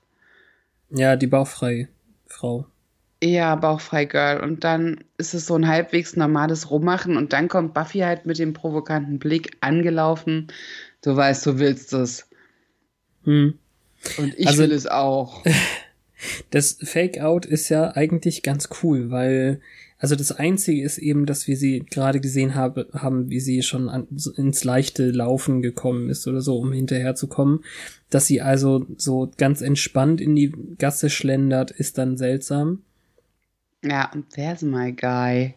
[0.89, 1.89] Ja, die bauchfrei
[2.27, 2.65] Frau.
[3.23, 4.41] Ja, bauchfrei Girl.
[4.41, 8.37] Und dann ist es so ein halbwegs normales Rummachen und dann kommt Buffy halt mit
[8.37, 10.47] dem provokanten Blick angelaufen.
[11.01, 12.27] Du weißt, du willst es.
[13.23, 13.57] Hm.
[14.17, 15.43] Und ich also, will es auch.
[16.51, 19.59] Das Fake-Out ist ja eigentlich ganz cool, weil,
[20.03, 23.87] also das Einzige ist eben, dass wir sie gerade gesehen habe, haben, wie sie schon
[23.87, 27.63] an, ins leichte Laufen gekommen ist oder so, um hinterher zu kommen.
[28.09, 32.81] Dass sie also so ganz entspannt in die Gasse schlendert, ist dann seltsam.
[33.81, 35.53] Ja, und there's my guy.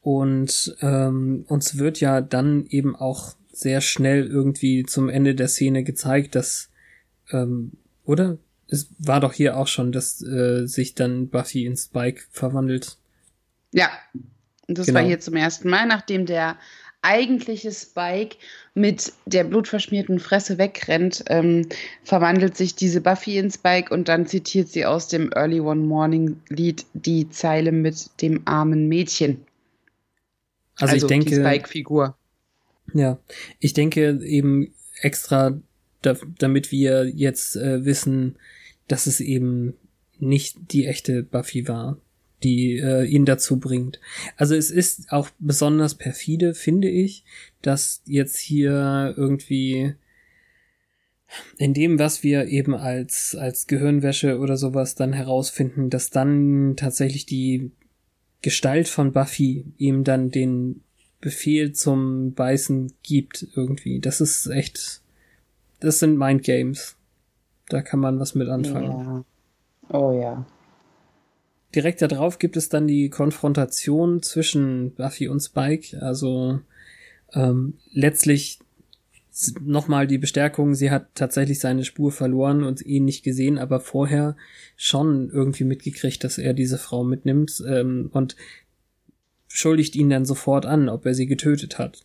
[0.00, 5.84] Und ähm, uns wird ja dann eben auch sehr schnell irgendwie zum Ende der Szene
[5.84, 6.70] gezeigt, dass
[7.30, 8.38] ähm, oder?
[8.66, 12.98] Es war doch hier auch schon, dass äh, sich dann Buffy in Spike verwandelt.
[13.72, 13.90] Ja,
[14.66, 15.00] das genau.
[15.00, 16.58] war hier zum ersten Mal, nachdem der
[17.02, 18.36] eigentliche Spike
[18.74, 21.66] mit der blutverschmierten Fresse wegrennt, ähm,
[22.04, 26.40] verwandelt sich diese Buffy in Spike und dann zitiert sie aus dem Early One Morning
[26.48, 29.40] Lied die Zeile mit dem armen Mädchen.
[30.76, 31.30] Also, also ich denke.
[31.30, 32.16] Die Spike-Figur.
[32.92, 33.18] Ja,
[33.58, 35.58] ich denke eben extra
[36.02, 38.36] da, damit wir jetzt äh, wissen,
[38.88, 39.74] dass es eben
[40.18, 41.98] nicht die echte Buffy war,
[42.42, 44.00] die äh, ihn dazu bringt.
[44.36, 47.24] Also es ist auch besonders perfide, finde ich,
[47.62, 49.94] dass jetzt hier irgendwie
[51.58, 57.26] in dem, was wir eben als, als Gehirnwäsche oder sowas dann herausfinden, dass dann tatsächlich
[57.26, 57.70] die
[58.42, 60.82] Gestalt von Buffy ihm dann den
[61.20, 64.00] Befehl zum Beißen gibt irgendwie.
[64.00, 65.02] Das ist echt
[65.80, 66.96] das sind Mindgames.
[67.68, 68.90] Da kann man was mit anfangen.
[68.90, 69.24] Ja.
[69.88, 70.46] Oh ja.
[71.74, 76.02] Direkt darauf gibt es dann die Konfrontation zwischen Buffy und Spike.
[76.02, 76.60] Also
[77.32, 78.58] ähm, letztlich
[79.60, 84.36] nochmal die Bestärkung, sie hat tatsächlich seine Spur verloren und ihn nicht gesehen, aber vorher
[84.76, 88.36] schon irgendwie mitgekriegt, dass er diese Frau mitnimmt ähm, und
[89.48, 92.02] schuldigt ihn dann sofort an, ob er sie getötet hat.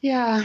[0.00, 0.44] Ja,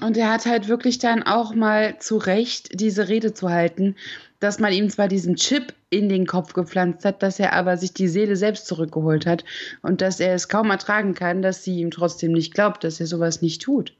[0.00, 3.96] und er hat halt wirklich dann auch mal zu Recht diese Rede zu halten,
[4.40, 7.94] dass man ihm zwar diesen Chip in den Kopf gepflanzt hat, dass er aber sich
[7.94, 9.44] die Seele selbst zurückgeholt hat
[9.82, 13.06] und dass er es kaum ertragen kann, dass sie ihm trotzdem nicht glaubt, dass er
[13.06, 13.94] sowas nicht tut.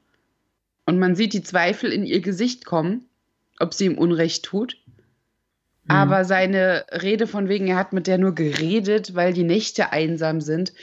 [0.85, 3.05] Und man sieht die Zweifel in ihr Gesicht kommen,
[3.59, 4.77] ob sie ihm Unrecht tut.
[5.85, 5.91] Mhm.
[5.91, 10.41] Aber seine Rede von wegen, er hat mit der nur geredet, weil die Nächte einsam
[10.41, 10.73] sind,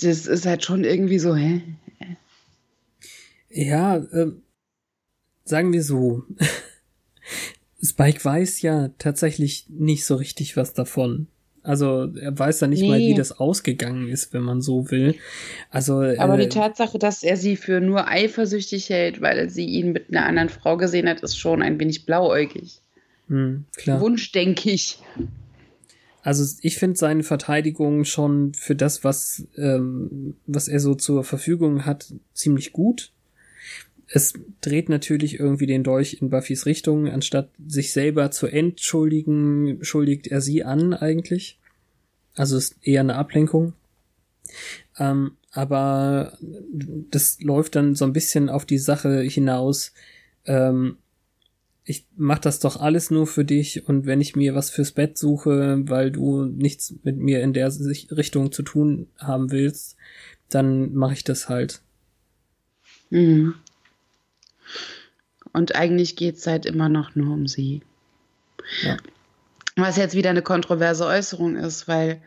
[0.00, 1.62] das ist halt schon irgendwie so, hä?
[3.48, 4.32] Ja, äh,
[5.44, 6.24] sagen wir so,
[7.86, 11.28] Spike weiß ja tatsächlich nicht so richtig was davon.
[11.62, 12.88] Also er weiß ja nicht nee.
[12.88, 15.16] mal, wie das ausgegangen ist, wenn man so will.
[15.68, 19.92] Also aber äh, die Tatsache, dass er sie für nur eifersüchtig hält, weil sie ihn
[19.92, 22.80] mit einer anderen Frau gesehen hat, ist schon ein wenig blauäugig.
[23.28, 24.00] Hm, klar.
[24.00, 25.00] Wunsch, denke ich.
[26.22, 31.84] Also ich finde seine Verteidigung schon für das, was ähm, was er so zur Verfügung
[31.84, 33.12] hat, ziemlich gut
[34.08, 37.08] es dreht natürlich irgendwie den Dolch in Buffys Richtung.
[37.08, 41.58] Anstatt sich selber zu entschuldigen, schuldigt er sie an eigentlich.
[42.34, 43.72] Also ist eher eine Ablenkung.
[44.98, 46.38] Ähm, aber
[47.10, 49.92] das läuft dann so ein bisschen auf die Sache hinaus.
[50.44, 50.98] Ähm,
[51.84, 55.16] ich mach das doch alles nur für dich und wenn ich mir was fürs Bett
[55.16, 59.96] suche, weil du nichts mit mir in der Richtung zu tun haben willst,
[60.48, 61.80] dann mache ich das halt.
[63.10, 63.54] Mhm.
[65.52, 67.82] Und eigentlich geht es halt immer noch nur um sie.
[68.82, 68.96] Ja.
[69.76, 72.20] Was jetzt wieder eine kontroverse Äußerung ist, weil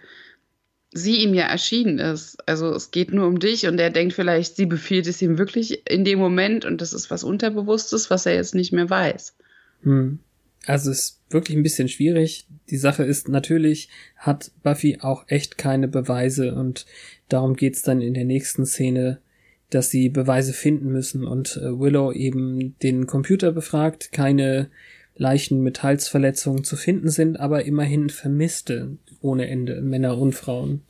[0.91, 2.38] sie ihm ja erschienen ist.
[2.47, 5.88] Also es geht nur um dich und er denkt vielleicht, sie befiehlt es ihm wirklich
[5.89, 9.36] in dem Moment und das ist was Unterbewusstes, was er jetzt nicht mehr weiß.
[9.84, 10.19] Hm.
[10.65, 12.47] Also es ist wirklich ein bisschen schwierig.
[12.69, 16.86] Die Sache ist natürlich, hat Buffy auch echt keine Beweise und
[17.30, 19.19] darum geht's dann in der nächsten Szene
[19.69, 24.69] dass sie Beweise finden müssen und äh, Willow eben den Computer befragt, keine
[25.15, 30.81] Leichen mit Halsverletzungen zu finden sind, aber immerhin Vermisste ohne Ende, Männer und Frauen.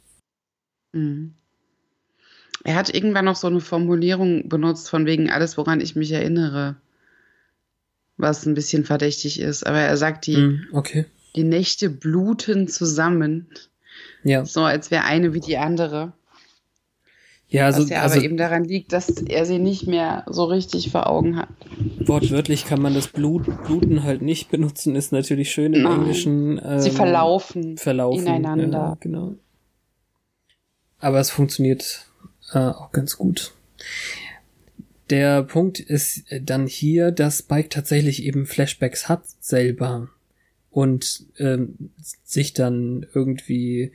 [0.93, 1.33] Mhm.
[2.63, 6.75] Er hat irgendwann noch so eine Formulierung benutzt von wegen alles, woran ich mich erinnere,
[8.17, 9.65] was ein bisschen verdächtig ist.
[9.65, 11.05] Aber er sagt, die, mm, okay.
[11.35, 13.47] die Nächte bluten zusammen.
[14.23, 14.45] Ja.
[14.45, 16.13] So als wäre eine wie die andere.
[17.49, 20.43] Ja, also, was ja also aber eben daran liegt, dass er sie nicht mehr so
[20.43, 21.49] richtig vor Augen hat.
[22.05, 25.99] wortwörtlich kann man das Blut, Bluten halt nicht benutzen, ist natürlich schön im Nein.
[25.99, 26.61] Englischen.
[26.63, 28.27] Ähm, sie verlaufen, verlaufen.
[28.27, 28.77] ineinander.
[28.77, 29.35] Ja, genau.
[30.99, 32.05] Aber es funktioniert
[32.53, 33.53] äh, auch ganz gut.
[35.09, 40.09] Der Punkt ist dann hier, dass Spike tatsächlich eben Flashbacks hat selber
[40.69, 41.89] und ähm,
[42.23, 43.91] sich dann irgendwie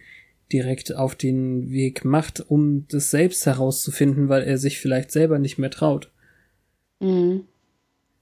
[0.54, 5.58] direkt auf den Weg macht, um das selbst herauszufinden, weil er sich vielleicht selber nicht
[5.58, 6.12] mehr traut.
[7.00, 7.48] Mhm.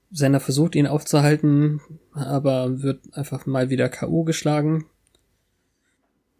[0.09, 1.79] Senna versucht ihn aufzuhalten,
[2.11, 4.23] aber wird einfach mal wieder K.O.
[4.23, 4.85] geschlagen.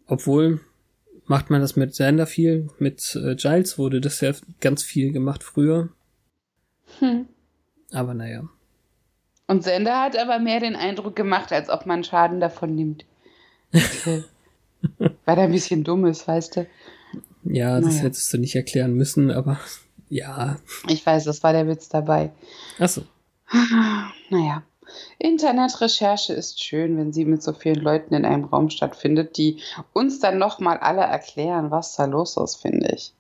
[0.08, 0.62] Obwohl,
[1.26, 4.32] macht man das mit Sander viel, mit äh, Giles wurde das ja
[4.62, 5.90] ganz viel gemacht früher.
[7.00, 7.28] Hm.
[7.92, 8.50] Aber naja.
[9.46, 13.06] Und Sender hat aber mehr den Eindruck gemacht, als ob man Schaden davon nimmt.
[15.26, 16.68] Weil er ein bisschen dumm ist, weißt du.
[17.44, 18.04] Ja, das Naja.
[18.04, 19.60] hättest du nicht erklären müssen, aber
[20.10, 20.58] ja.
[20.88, 22.32] Ich weiß, das war der Witz dabei.
[22.80, 23.04] Achso.
[24.30, 24.64] Naja.
[25.18, 29.60] Internetrecherche ist schön, wenn sie mit so vielen Leuten in einem Raum stattfindet, die
[29.94, 33.14] uns dann nochmal alle erklären, was da los ist, finde ich.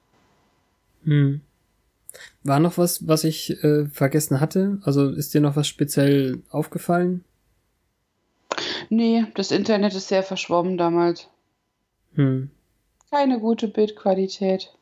[1.05, 1.41] Hm.
[2.43, 4.79] War noch was, was ich äh, vergessen hatte?
[4.83, 7.23] Also ist dir noch was speziell aufgefallen?
[8.89, 11.27] Nee, das Internet ist sehr verschwommen damals.
[12.15, 12.49] Hm.
[13.09, 14.73] Keine gute Bildqualität.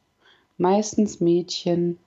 [0.57, 1.97] Meistens Mädchen.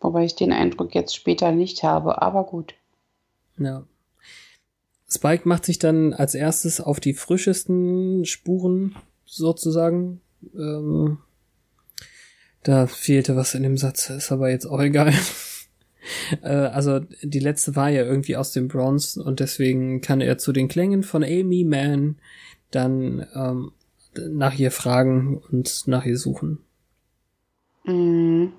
[0.00, 2.74] Wobei ich den Eindruck jetzt später nicht habe, aber gut.
[3.58, 3.84] Ja.
[5.08, 8.96] Spike macht sich dann als erstes auf die frischesten Spuren
[9.26, 10.20] sozusagen.
[10.54, 11.18] Ähm,
[12.62, 15.12] da fehlte was in dem Satz, ist aber jetzt auch egal.
[16.42, 20.52] äh, also die letzte war ja irgendwie aus dem Bronze und deswegen kann er zu
[20.52, 22.16] den Klängen von Amy Mann
[22.70, 23.72] dann ähm,
[24.16, 26.58] nach ihr fragen und nach ihr suchen.
[27.84, 28.52] Mhm.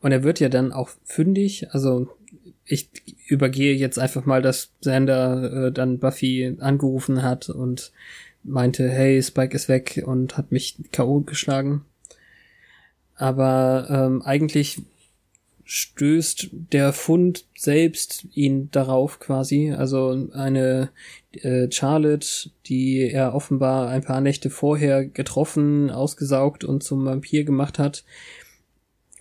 [0.00, 1.68] Und er wird ja dann auch fündig.
[1.72, 2.08] Also
[2.66, 2.88] ich
[3.26, 7.92] übergehe jetzt einfach mal, dass Xander äh, dann Buffy angerufen hat und
[8.42, 11.20] meinte, hey, Spike ist weg und hat mich K.O.
[11.20, 11.84] geschlagen.
[13.16, 14.82] Aber ähm, eigentlich
[15.64, 19.72] stößt der Fund selbst ihn darauf quasi.
[19.72, 20.90] Also eine
[21.32, 27.78] äh, Charlotte, die er offenbar ein paar Nächte vorher getroffen, ausgesaugt und zum Vampir gemacht
[27.78, 28.04] hat,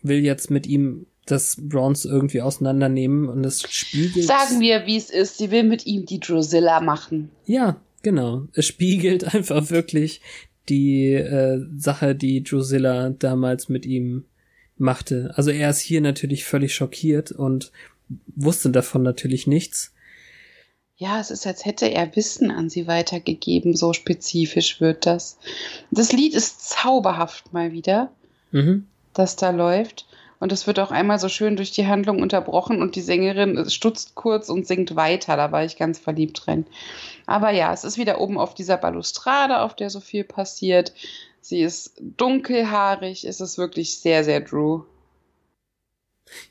[0.01, 4.25] will jetzt mit ihm das Bronze irgendwie auseinandernehmen und es spiegelt.
[4.25, 5.37] Sagen wir, wie es ist.
[5.37, 7.29] Sie will mit ihm die Drusilla machen.
[7.45, 8.43] Ja, genau.
[8.53, 10.21] Es spiegelt einfach wirklich
[10.69, 14.25] die äh, Sache, die Drusilla damals mit ihm
[14.77, 15.33] machte.
[15.35, 17.71] Also er ist hier natürlich völlig schockiert und
[18.35, 19.93] wusste davon natürlich nichts.
[20.95, 23.75] Ja, es ist, als hätte er Wissen an sie weitergegeben.
[23.75, 25.37] So spezifisch wird das.
[25.91, 28.11] Das Lied ist zauberhaft mal wieder,
[28.51, 28.87] Mhm.
[29.13, 30.05] das da läuft.
[30.39, 34.13] Und es wird auch einmal so schön durch die Handlung unterbrochen und die Sängerin stutzt
[34.13, 35.37] kurz und singt weiter.
[35.37, 36.65] Da war ich ganz verliebt drin.
[37.25, 40.93] Aber ja, es ist wieder oben auf dieser Balustrade, auf der so viel passiert.
[41.43, 43.25] Sie ist dunkelhaarig.
[43.25, 44.83] Es ist wirklich sehr, sehr Drew.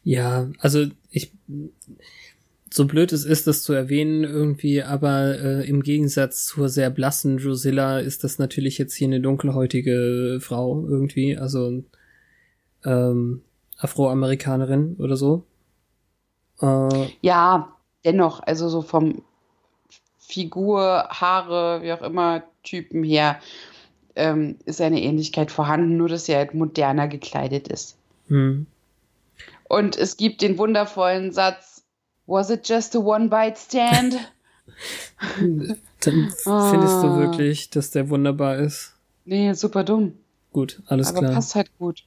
[0.04, 1.32] Ja, also ich
[2.70, 7.38] so blöd es ist, das zu erwähnen irgendwie, aber äh, im Gegensatz zur sehr blassen
[7.38, 11.82] Drusilla ist das natürlich jetzt hier eine dunkelhäutige Frau irgendwie, also
[12.84, 13.42] ähm,
[13.78, 15.44] Afroamerikanerin oder so.
[16.60, 19.22] Äh, Ja, dennoch, also so vom
[20.18, 23.38] Figur, Haare, wie auch immer, Typen her,
[24.16, 27.96] ähm, ist eine Ähnlichkeit vorhanden, nur dass sie halt moderner gekleidet ist.
[28.28, 28.66] hm.
[29.68, 31.82] Und es gibt den wundervollen Satz,
[32.26, 34.16] Was it just a one-bite-stand?
[36.04, 36.70] Dann Ah.
[36.70, 38.94] findest du wirklich, dass der wunderbar ist.
[39.24, 40.14] nee, super dumm.
[40.52, 41.32] Gut, alles aber klar.
[41.32, 42.04] passt halt gut.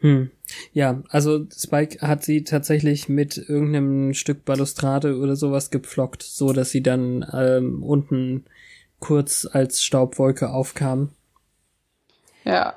[0.00, 0.30] Hm.
[0.72, 6.70] Ja, also Spike hat sie tatsächlich mit irgendeinem Stück Balustrade oder sowas gepflockt, so dass
[6.70, 8.44] sie dann ähm, unten
[9.04, 11.10] kurz als Staubwolke aufkam.
[12.44, 12.74] Ja.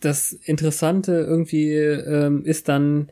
[0.00, 3.10] Das Interessante irgendwie ähm, ist dann,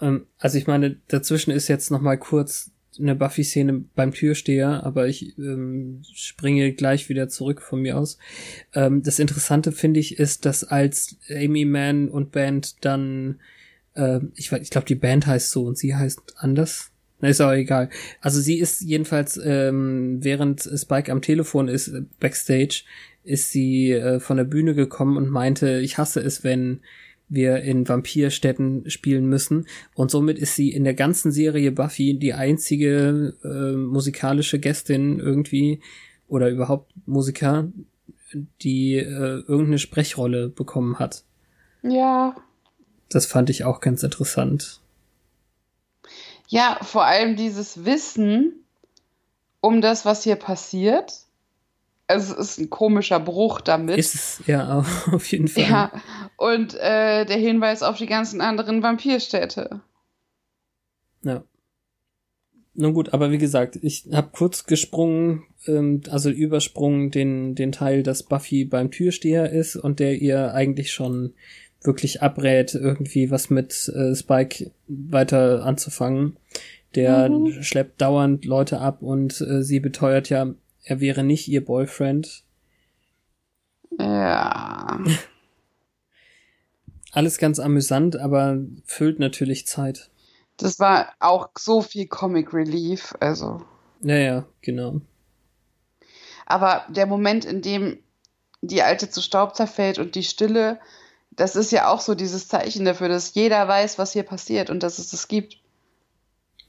[0.00, 5.08] ähm, also ich meine, dazwischen ist jetzt noch mal kurz eine Buffy-Szene beim Türsteher, aber
[5.08, 8.18] ich ähm, springe gleich wieder zurück von mir aus.
[8.74, 13.40] Ähm, das Interessante finde ich ist, dass als Amy Mann und Band dann,
[13.94, 16.91] äh, ich, weiß- ich glaube die Band heißt so und sie heißt anders.
[17.22, 17.88] Na, ist auch egal.
[18.20, 22.82] Also sie ist jedenfalls, ähm, während Spike am Telefon ist, äh, backstage,
[23.22, 26.80] ist sie äh, von der Bühne gekommen und meinte, ich hasse es, wenn
[27.28, 29.66] wir in Vampirstädten spielen müssen.
[29.94, 35.80] Und somit ist sie in der ganzen Serie Buffy die einzige äh, musikalische Gästin irgendwie
[36.26, 37.70] oder überhaupt Musiker,
[38.62, 41.22] die äh, irgendeine Sprechrolle bekommen hat.
[41.82, 42.34] Ja.
[43.08, 44.81] Das fand ich auch ganz interessant.
[46.52, 48.66] Ja, vor allem dieses Wissen
[49.62, 51.20] um das, was hier passiert.
[52.08, 53.96] Also es ist ein komischer Bruch damit.
[53.96, 55.62] Ist es, ja, auf jeden Fall.
[55.62, 55.92] Ja,
[56.36, 59.80] und äh, der Hinweis auf die ganzen anderen Vampirstädte.
[61.22, 61.42] Ja.
[62.74, 68.02] Nun gut, aber wie gesagt, ich habe kurz gesprungen, ähm, also übersprungen den, den Teil,
[68.02, 71.32] dass Buffy beim Türsteher ist und der ihr eigentlich schon
[71.82, 76.36] wirklich abrät, irgendwie was mit äh, Spike weiter anzufangen.
[76.94, 77.62] Der mhm.
[77.62, 80.54] schleppt dauernd Leute ab und äh, sie beteuert ja,
[80.84, 82.44] er wäre nicht ihr Boyfriend.
[83.98, 85.00] Ja.
[87.12, 90.10] Alles ganz amüsant, aber füllt natürlich Zeit.
[90.56, 93.62] Das war auch so viel Comic Relief, also.
[94.02, 95.00] Ja, ja, genau.
[96.46, 97.98] Aber der Moment, in dem
[98.62, 100.78] die Alte zu Staub zerfällt und die Stille,
[101.36, 104.82] das ist ja auch so dieses Zeichen dafür, dass jeder weiß, was hier passiert und
[104.82, 105.58] dass es es gibt.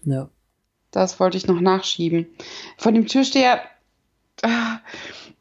[0.03, 0.29] Ja.
[0.91, 2.27] Das wollte ich noch nachschieben.
[2.77, 3.61] Von dem Türsteher,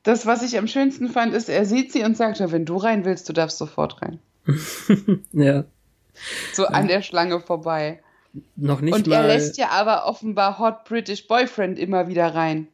[0.03, 2.77] das, was ich am schönsten fand, ist, er sieht sie und sagt, ja, wenn du
[2.77, 4.19] rein willst, du darfst sofort rein.
[5.33, 5.65] ja.
[6.53, 8.03] So an der Schlange vorbei.
[8.57, 9.17] Noch nicht und mal.
[9.17, 12.69] er lässt ja aber offenbar Hot British Boyfriend immer wieder rein.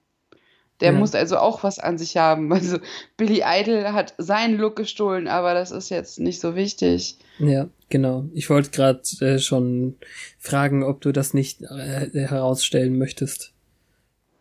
[0.80, 0.98] Der Ja.
[0.98, 2.52] muss also auch was an sich haben.
[2.52, 2.78] Also
[3.16, 7.16] Billy Idol hat seinen Look gestohlen, aber das ist jetzt nicht so wichtig.
[7.38, 8.24] Ja, genau.
[8.34, 9.96] Ich wollte gerade äh, schon
[10.38, 13.52] fragen, ob du das nicht äh, herausstellen möchtest.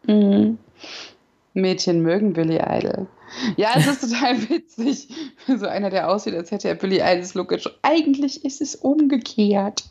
[0.05, 0.57] Mhm.
[1.53, 3.07] Mädchen mögen Billy Idol.
[3.55, 5.09] Ja, es ist total witzig.
[5.47, 7.77] So einer, der aussieht, als hätte er Billy Idols Look gestohlen.
[7.81, 9.85] Eigentlich ist es umgekehrt.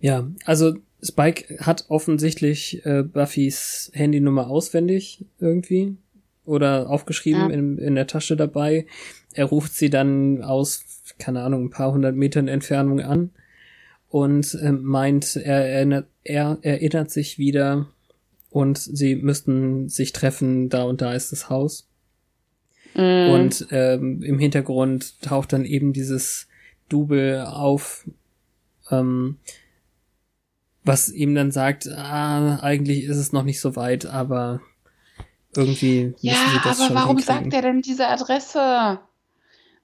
[0.00, 0.74] Ja, also
[1.06, 5.96] Spike hat offensichtlich äh, Buffys Handynummer auswendig irgendwie
[6.44, 7.50] oder aufgeschrieben Ja.
[7.50, 8.86] in, in der Tasche dabei.
[9.34, 10.84] Er ruft sie dann aus,
[11.18, 13.30] keine Ahnung, ein paar hundert Metern Entfernung an
[14.08, 17.88] und ähm, meint, er erinnert, er erinnert sich wieder
[18.50, 21.88] und sie müssten sich treffen, da und da ist das Haus.
[22.94, 23.30] Mhm.
[23.30, 26.48] Und ähm, im Hintergrund taucht dann eben dieses
[26.88, 28.08] Double auf,
[28.90, 29.36] ähm,
[30.86, 34.60] was ihm dann sagt, ah, eigentlich ist es noch nicht so weit, aber
[35.54, 37.50] irgendwie müssen Ja, sie das aber warum hinkriegen.
[37.50, 39.00] sagt er denn diese Adresse?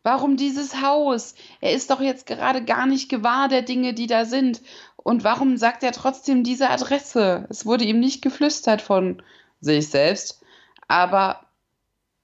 [0.05, 1.35] Warum dieses Haus?
[1.61, 4.61] Er ist doch jetzt gerade gar nicht gewahr der Dinge, die da sind.
[4.97, 7.47] Und warum sagt er trotzdem diese Adresse?
[7.51, 9.23] Es wurde ihm nicht geflüstert von
[9.61, 10.41] sich selbst,
[10.89, 11.47] aber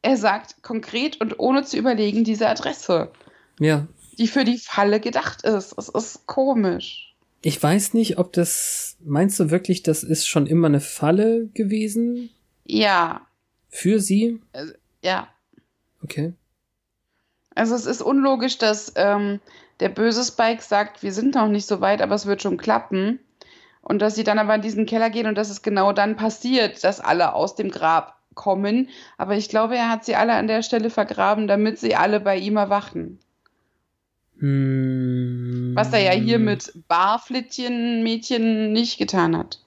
[0.02, 3.12] er sagt konkret und ohne zu überlegen diese Adresse,
[3.60, 3.86] Ja,
[4.18, 5.74] die für die Falle gedacht ist.
[5.78, 7.07] Es ist komisch.
[7.42, 12.30] Ich weiß nicht, ob das, meinst du wirklich, das ist schon immer eine Falle gewesen
[12.64, 13.26] Ja,
[13.68, 14.40] für sie?
[15.02, 15.28] ja.
[16.02, 16.34] Okay.
[17.54, 19.40] Also es ist unlogisch, dass ähm,
[19.80, 23.20] der böse Spike sagt, wir sind noch nicht so weit, aber es wird schon klappen.
[23.80, 26.84] Und dass sie dann aber in diesen Keller gehen und dass es genau dann passiert,
[26.84, 28.90] dass alle aus dem Grab kommen.
[29.16, 32.36] Aber ich glaube, er hat sie alle an der Stelle vergraben, damit sie alle bei
[32.36, 33.18] ihm erwachen.
[34.38, 35.72] Hm.
[35.74, 39.60] Was er ja hier mit Barflittchen Mädchen nicht getan hat.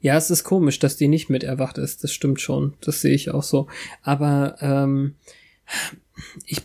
[0.00, 2.02] Ja, es ist komisch, dass die nicht mit erwacht ist.
[2.02, 2.74] Das stimmt schon.
[2.80, 3.68] Das sehe ich auch so.
[4.02, 5.14] Aber ähm,
[6.44, 6.62] ich,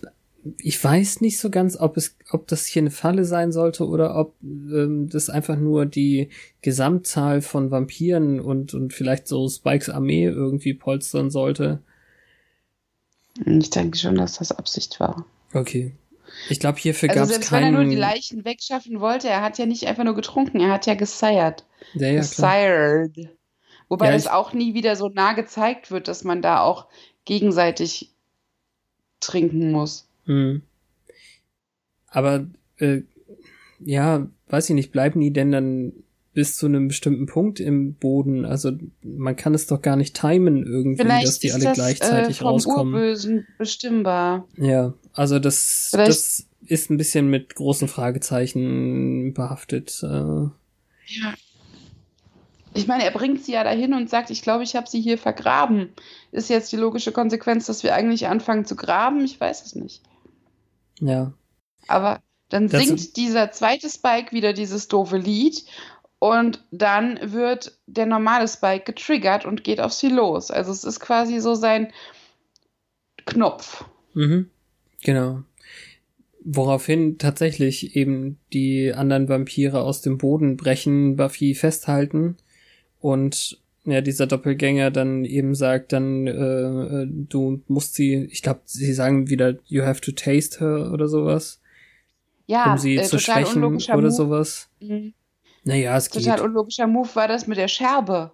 [0.57, 4.15] ich weiß nicht so ganz, ob es, ob das hier eine Falle sein sollte oder
[4.15, 6.29] ob ähm, das einfach nur die
[6.61, 11.79] Gesamtzahl von Vampiren und, und vielleicht so Spikes Armee irgendwie polstern sollte.
[13.45, 15.25] Ich denke schon, dass das Absicht war.
[15.53, 15.93] Okay.
[16.49, 17.89] Ich glaube, hierfür Also gab es selbst wenn er nur keinen.
[17.89, 21.65] die Leichen wegschaffen wollte, er hat ja nicht einfach nur getrunken, er hat ja gesired.
[21.93, 22.21] ja, ja, klar.
[22.21, 23.29] Gesired.
[23.89, 26.87] Wobei Ja, es ich- auch nie wieder so nah gezeigt wird, dass man da auch
[27.25, 28.11] gegenseitig
[29.19, 30.07] trinken muss.
[30.25, 30.61] Hm.
[32.07, 32.47] Aber
[32.77, 33.01] äh,
[33.79, 35.93] ja, weiß ich nicht, bleiben die denn dann
[36.33, 38.45] bis zu einem bestimmten Punkt im Boden?
[38.45, 38.71] Also
[39.03, 42.39] man kann es doch gar nicht timen irgendwie, Vielleicht dass die alle das gleichzeitig äh,
[42.39, 42.93] vom rauskommen.
[42.93, 44.47] Urbösen bestimmbar.
[44.57, 50.01] Ja, also das, Vielleicht- das ist ein bisschen mit großen Fragezeichen behaftet.
[50.03, 51.33] Äh, Ja.
[52.73, 55.17] Ich meine, er bringt sie ja dahin und sagt, ich glaube, ich habe sie hier
[55.17, 55.89] vergraben.
[56.31, 59.23] Ist jetzt die logische Konsequenz, dass wir eigentlich anfangen zu graben?
[59.25, 60.03] Ich weiß es nicht.
[60.99, 61.33] ja.
[61.87, 65.63] Aber dann Dazu- singt dieser zweite Spike wieder dieses doofe Lied
[66.19, 70.51] und dann wird der normale Spike getriggert und geht auf sie los.
[70.51, 71.91] Also es ist quasi so sein
[73.25, 73.85] Knopf.
[74.13, 74.49] Mhm.
[75.03, 75.43] Genau.
[76.43, 82.37] Woraufhin tatsächlich eben die anderen Vampire aus dem Boden brechen, Buffy festhalten
[82.99, 88.61] und ja, dieser Doppelgänger dann eben sagt, dann äh, äh du musst sie, ich glaube,
[88.65, 91.61] sie sagen wieder, you have to taste her oder sowas.
[92.47, 94.11] Ja, um sie äh, zu total schwächen oder Move.
[94.11, 94.69] sowas.
[94.79, 95.13] Mhm.
[95.63, 96.45] Naja, es Total geht.
[96.45, 98.31] unlogischer Move war das mit der Scherbe.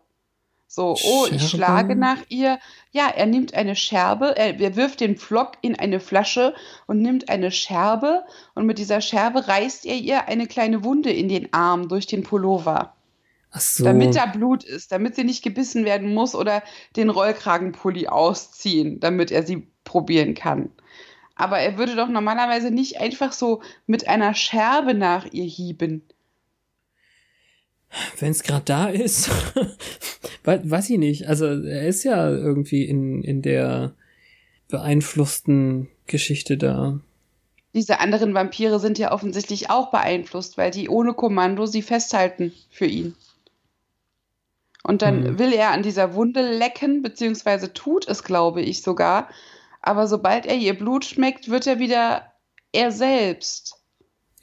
[0.75, 1.49] So, oh, ich Scherbe?
[1.49, 2.57] schlage nach ihr.
[2.89, 6.55] Ja, er nimmt eine Scherbe, er, er wirft den Pflock in eine Flasche
[6.87, 8.23] und nimmt eine Scherbe
[8.55, 12.23] und mit dieser Scherbe reißt er ihr eine kleine Wunde in den Arm durch den
[12.23, 12.95] Pullover,
[13.51, 13.83] Ach so.
[13.83, 16.63] damit da Blut ist, damit sie nicht gebissen werden muss oder
[16.95, 20.71] den Rollkragenpulli ausziehen, damit er sie probieren kann.
[21.35, 26.01] Aber er würde doch normalerweise nicht einfach so mit einer Scherbe nach ihr hieben.
[28.19, 29.29] Wenn es gerade da ist,
[30.43, 31.27] We- weiß ich nicht.
[31.27, 33.93] Also er ist ja irgendwie in, in der
[34.69, 36.99] beeinflussten Geschichte da.
[37.73, 42.85] Diese anderen Vampire sind ja offensichtlich auch beeinflusst, weil die ohne Kommando sie festhalten für
[42.85, 43.15] ihn.
[44.83, 45.39] Und dann Hm.
[45.39, 49.29] will er an dieser Wunde lecken, beziehungsweise tut es, glaube ich sogar.
[49.81, 52.31] Aber sobald er ihr Blut schmeckt, wird er wieder
[52.71, 53.75] er selbst.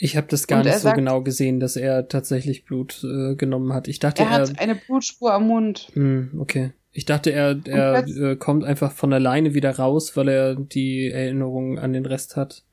[0.03, 3.35] Ich habe das gar nicht er so sagt- genau gesehen, dass er tatsächlich Blut äh,
[3.35, 3.87] genommen hat.
[3.87, 4.41] Ich dachte, Er er.
[4.41, 5.89] hat eine Blutspur am Mund.
[5.93, 6.73] hm, okay.
[6.93, 11.79] Ich dachte, er, er äh, kommt einfach von alleine wieder raus, weil er die Erinnerung
[11.79, 12.65] an den Rest hat.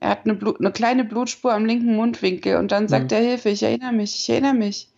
[0.00, 3.18] Er hat eine, Blut, eine kleine Blutspur am linken Mundwinkel und dann sagt Hm.
[3.18, 4.88] er Hilfe, ich erinnere mich, ich erinnere mich.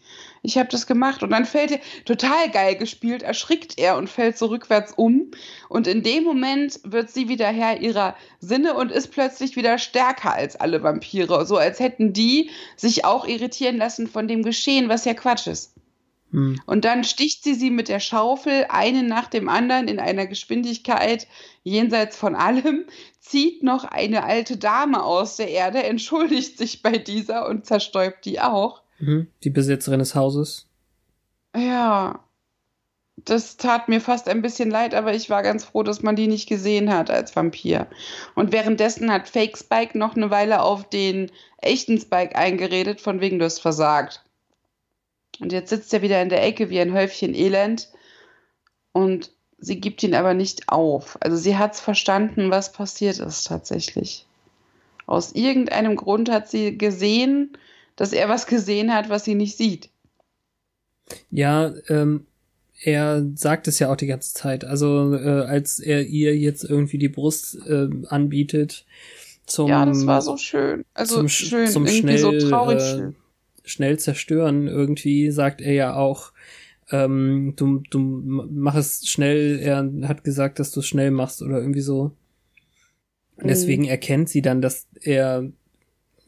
[0.43, 4.39] Ich habe das gemacht und dann fällt er, total geil gespielt, erschrickt er und fällt
[4.39, 5.31] so rückwärts um
[5.69, 10.35] und in dem Moment wird sie wieder Herr ihrer Sinne und ist plötzlich wieder stärker
[10.35, 15.05] als alle Vampire, so als hätten die sich auch irritieren lassen von dem Geschehen, was
[15.05, 15.75] ja Quatsch ist.
[16.33, 16.61] Hm.
[16.67, 21.27] Und dann sticht sie sie mit der Schaufel einen nach dem anderen in einer Geschwindigkeit
[21.65, 22.87] jenseits von allem,
[23.19, 28.41] zieht noch eine alte Dame aus der Erde, entschuldigt sich bei dieser und zerstäubt die
[28.41, 28.83] auch.
[29.01, 29.27] Mhm.
[29.43, 30.69] Die Besitzerin des Hauses.
[31.57, 32.21] Ja,
[33.25, 36.29] das tat mir fast ein bisschen leid, aber ich war ganz froh, dass man die
[36.29, 37.87] nicht gesehen hat als Vampir.
[38.35, 43.39] Und währenddessen hat Fake Spike noch eine Weile auf den echten Spike eingeredet, von wegen
[43.39, 44.23] du hast versagt.
[45.41, 47.89] Und jetzt sitzt er wieder in der Ecke wie ein Häufchen Elend
[48.93, 51.19] und sie gibt ihn aber nicht auf.
[51.21, 54.27] Also sie hat es verstanden, was passiert ist tatsächlich.
[55.07, 57.57] Aus irgendeinem Grund hat sie gesehen,
[58.01, 59.91] dass er was gesehen hat, was sie nicht sieht.
[61.31, 62.27] Ja, ähm,
[62.83, 64.65] er sagt es ja auch die ganze Zeit.
[64.65, 68.87] Also äh, als er ihr jetzt irgendwie die Brust äh, anbietet
[69.47, 70.85] zum Ja, das war so schön.
[70.95, 73.17] Also zum, Sch- schön, zum irgendwie schnell, so traurig äh, schön.
[73.65, 76.33] schnell zerstören irgendwie sagt er ja auch
[76.91, 81.59] ähm, du du mach es schnell er hat gesagt dass du es schnell machst oder
[81.59, 82.13] irgendwie so
[83.37, 83.49] Und Mhm.
[83.49, 85.51] deswegen erkennt sie dann dass er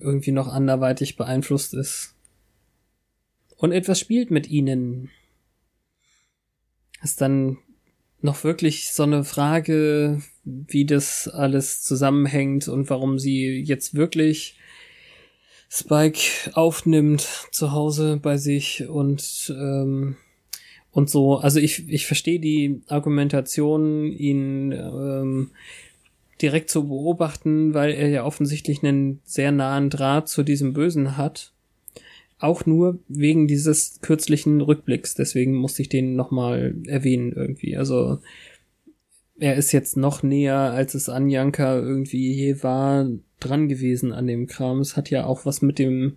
[0.02, 2.14] irgendwie noch anderweitig beeinflusst ist
[3.56, 5.10] und etwas spielt mit ihnen
[7.02, 7.58] ist dann
[8.20, 14.56] noch wirklich so eine Frage, wie das alles zusammenhängt und warum sie jetzt wirklich
[15.68, 20.16] Spike aufnimmt zu Hause bei sich und ähm,
[20.90, 21.36] und so.
[21.36, 25.50] Also ich ich verstehe die Argumentation, ihn ähm,
[26.42, 31.52] direkt zu beobachten, weil er ja offensichtlich einen sehr nahen Draht zu diesem Bösen hat.
[32.38, 35.14] Auch nur wegen dieses kürzlichen Rückblicks.
[35.14, 37.76] Deswegen musste ich den nochmal erwähnen irgendwie.
[37.76, 38.18] Also
[39.38, 43.06] er ist jetzt noch näher, als es an Janka irgendwie je war,
[43.40, 44.80] dran gewesen an dem Kram.
[44.80, 46.16] Es hat ja auch was mit dem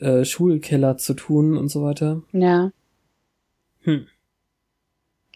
[0.00, 2.22] äh, Schulkeller zu tun und so weiter.
[2.32, 2.72] Ja,
[3.82, 4.06] Hm.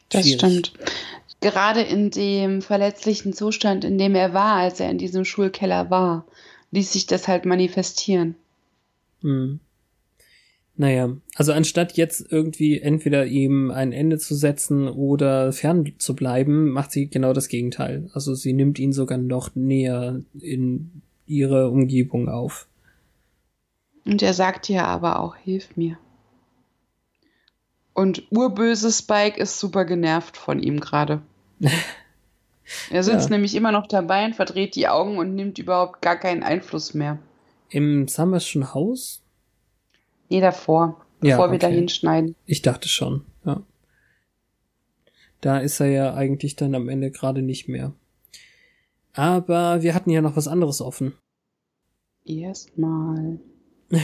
[0.08, 0.38] das Schwierig.
[0.40, 0.72] stimmt.
[1.42, 6.24] Gerade in dem verletzlichen Zustand, in dem er war, als er in diesem Schulkeller war,
[6.70, 8.36] ließ sich das halt manifestieren.
[9.22, 9.58] Hm.
[10.76, 16.70] Naja, also anstatt jetzt irgendwie entweder ihm ein Ende zu setzen oder fern zu bleiben,
[16.70, 18.08] macht sie genau das Gegenteil.
[18.14, 22.68] Also sie nimmt ihn sogar noch näher in ihre Umgebung auf.
[24.04, 25.98] Und er sagt ihr aber auch, hilf mir.
[27.94, 31.20] Und urböse Spike ist super genervt von ihm gerade.
[32.90, 33.30] Er sitzt Ja.
[33.30, 37.18] nämlich immer noch dabei und verdreht die Augen und nimmt überhaupt gar keinen Einfluss mehr.
[37.68, 39.22] Im Summerschen Haus?
[40.30, 41.66] Nee, davor, Ja, bevor wir okay.
[41.66, 42.34] da hinschneiden.
[42.46, 43.62] Ich dachte schon, ja.
[45.42, 47.92] Da ist er ja eigentlich dann am Ende gerade nicht mehr.
[49.12, 51.12] Aber wir hatten ja noch was anderes offen.
[52.24, 53.38] Erstmal.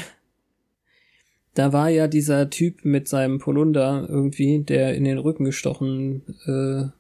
[1.55, 6.97] Da war ja dieser Typ mit seinem Polunder irgendwie, der in den Rücken gestochen, äh,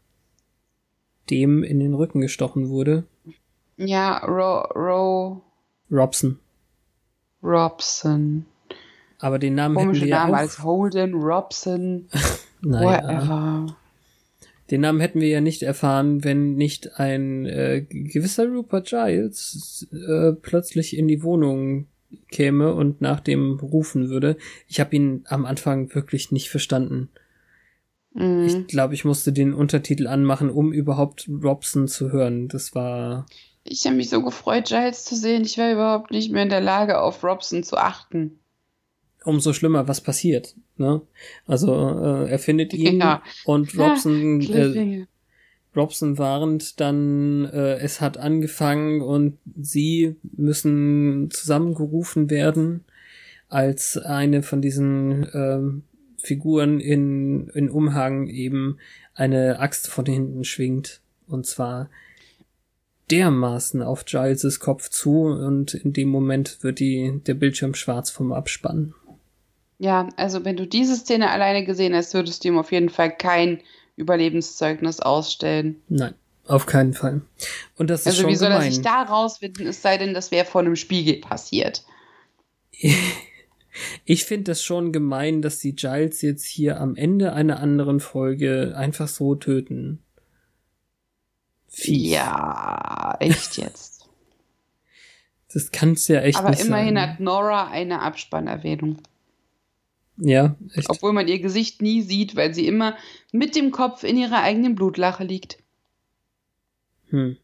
[1.30, 3.04] dem in den Rücken gestochen wurde.
[3.76, 5.42] Ja, Ro, Ro
[5.90, 6.38] Robson.
[7.42, 8.44] Robson.
[9.20, 10.40] Aber den Namen Komische hätten wir Namen ja auch.
[10.40, 12.08] als Holden, Robson,
[12.62, 13.02] Naja.
[13.02, 13.76] whatever.
[14.70, 20.32] Den Namen hätten wir ja nicht erfahren, wenn nicht ein äh, gewisser Rupert Giles äh,
[20.32, 21.86] plötzlich in die Wohnung
[22.30, 24.36] käme und nach dem rufen würde.
[24.66, 27.08] Ich habe ihn am Anfang wirklich nicht verstanden.
[28.18, 28.46] Mhm.
[28.46, 32.48] Ich glaube, ich musste den Untertitel anmachen, um überhaupt Robson zu hören.
[32.48, 33.26] Das war
[33.64, 35.42] Ich habe mich so gefreut, Giles zu sehen.
[35.44, 38.38] Ich war überhaupt nicht mehr in der Lage, auf Robson zu achten.
[39.24, 40.54] umso schlimmer, was passiert.
[40.76, 41.02] Ne?
[41.46, 43.22] Also äh, er findet ihn Ja.
[43.44, 45.06] und Robson, äh, Cliffhanger.
[45.76, 52.84] Robson warnt dann, äh, es hat angefangen und sie müssen zusammengerufen werden
[53.48, 55.82] als eine von diesen ähm,
[56.28, 58.78] Figuren in, in Umhang eben
[59.14, 61.00] eine Axt von hinten schwingt.
[61.26, 61.88] Und zwar
[63.10, 68.32] dermaßen auf Giles' Kopf zu und in dem Moment wird die, der Bildschirm schwarz vom
[68.32, 68.94] Abspann.
[69.78, 73.16] Ja, also wenn du diese Szene alleine gesehen hast, würdest du ihm auf jeden Fall
[73.16, 73.60] kein
[73.96, 75.80] Überlebenszeugnis ausstellen.
[75.88, 76.14] Nein,
[76.46, 77.22] auf keinen Fall.
[77.76, 80.30] Und das ist Also schon wie soll er sich da rausfinden, es sei denn, das
[80.30, 81.84] wäre vor einem Spiegel passiert.
[84.04, 88.74] Ich finde das schon gemein, dass die Giles jetzt hier am Ende einer anderen Folge
[88.76, 90.02] einfach so töten.
[91.68, 92.10] Fies.
[92.12, 93.96] Ja, echt jetzt.
[95.50, 97.10] Das kann's ja echt Aber nicht immerhin sein.
[97.10, 98.98] hat Nora eine Abspannerwähnung.
[100.18, 100.90] Ja, echt.
[100.90, 102.98] Obwohl man ihr Gesicht nie sieht, weil sie immer
[103.32, 105.56] mit dem Kopf in ihrer eigenen Blutlache liegt.
[107.08, 107.38] Hm.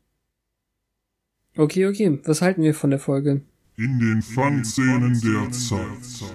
[1.56, 2.18] Okay, okay.
[2.24, 3.40] Was halten wir von der Folge?
[3.76, 6.30] In den Fun-Szenen der Zeit.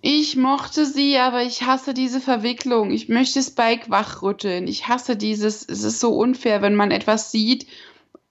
[0.00, 2.90] Ich mochte sie, aber ich hasse diese Verwicklung.
[2.90, 4.66] Ich möchte Spike wachrütteln.
[4.66, 7.68] Ich hasse dieses, es ist so unfair, wenn man etwas sieht,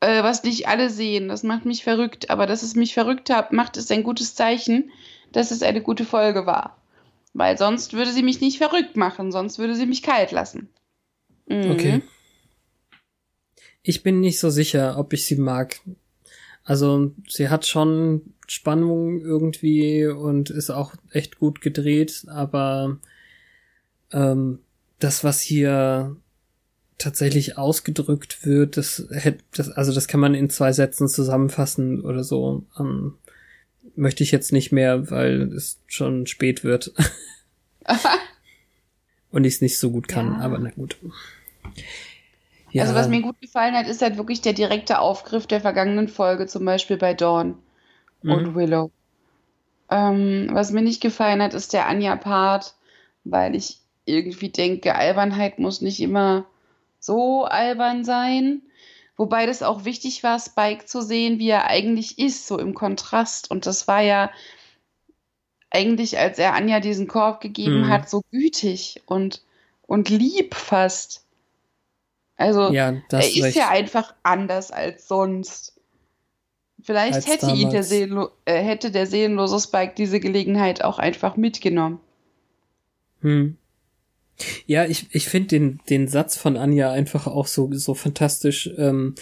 [0.02, 1.30] äh, was nicht alle sehen.
[1.30, 2.30] Das macht mich verrückt.
[2.30, 4.92] Aber dass es mich verrückt hat, macht es ein gutes Zeichen,
[5.32, 6.78] dass es eine gute Folge war.
[7.34, 10.68] Weil sonst würde sie mich nicht verrückt machen, sonst würde sie mich kalt lassen.
[11.48, 11.72] Mhm.
[11.72, 12.02] Okay.
[13.82, 15.80] Ich bin nicht so sicher, ob ich sie mag.
[16.64, 22.98] Also, sie hat schon Spannung irgendwie und ist auch echt gut gedreht, aber
[24.12, 24.60] ähm,
[25.00, 26.16] das, was hier
[26.98, 32.24] tatsächlich ausgedrückt wird, das hätte, das, also das kann man in zwei Sätzen zusammenfassen oder
[32.24, 32.64] so.
[32.80, 33.16] Ähm,
[33.96, 36.94] möchte ich jetzt nicht mehr, weil es schon spät wird
[39.32, 40.40] und ich es nicht so gut kann, Ja.
[40.42, 40.98] aber na gut.
[42.78, 46.48] Also was mir gut gefallen hat, ist halt wirklich der direkte Aufgriff der vergangenen Folge,
[46.48, 47.58] zum Beispiel bei Dawn
[48.28, 48.56] und Mhm.
[48.56, 48.92] Willow.
[49.90, 52.76] Ähm, was mir nicht gefallen hat, ist der Anja-Part,
[53.24, 56.46] weil ich irgendwie denke, Albernheit muss nicht immer
[57.00, 58.62] so albern sein.
[59.18, 63.52] Wobei das auch wichtig war, Spike zu sehen, wie er eigentlich ist, so im Kontrast.
[63.52, 64.32] Und das war ja
[65.72, 67.90] eigentlich, als er Anja diesen Korb gegeben Mhm.
[67.90, 69.42] hat, so gütig und,
[69.88, 71.26] und lieb fast.
[72.42, 73.58] Also ja, das er ist recht.
[73.58, 75.80] ja einfach anders als sonst.
[76.84, 77.84] Vielleicht Als hätte ihn der.
[77.84, 82.00] Seelenlo äh, hätte der seelenlose Spike diese Gelegenheit auch einfach mitgenommen.
[83.22, 83.58] Hm.
[84.66, 89.14] Ja, ich, ich finde den, den Satz von Anja einfach auch so, so fantastisch, ähm,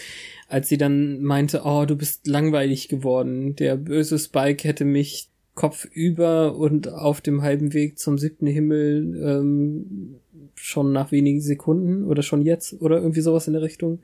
[0.48, 3.54] als sie dann meinte, oh, du bist langweilig geworden.
[3.56, 10.20] Der böse Spike hätte mich kopfüber und auf dem halben Weg zum siebten Himmel ähm,
[10.62, 14.00] schon nach wenigen Sekunden oder schon jetzt oder irgendwie sowas in der Richtung.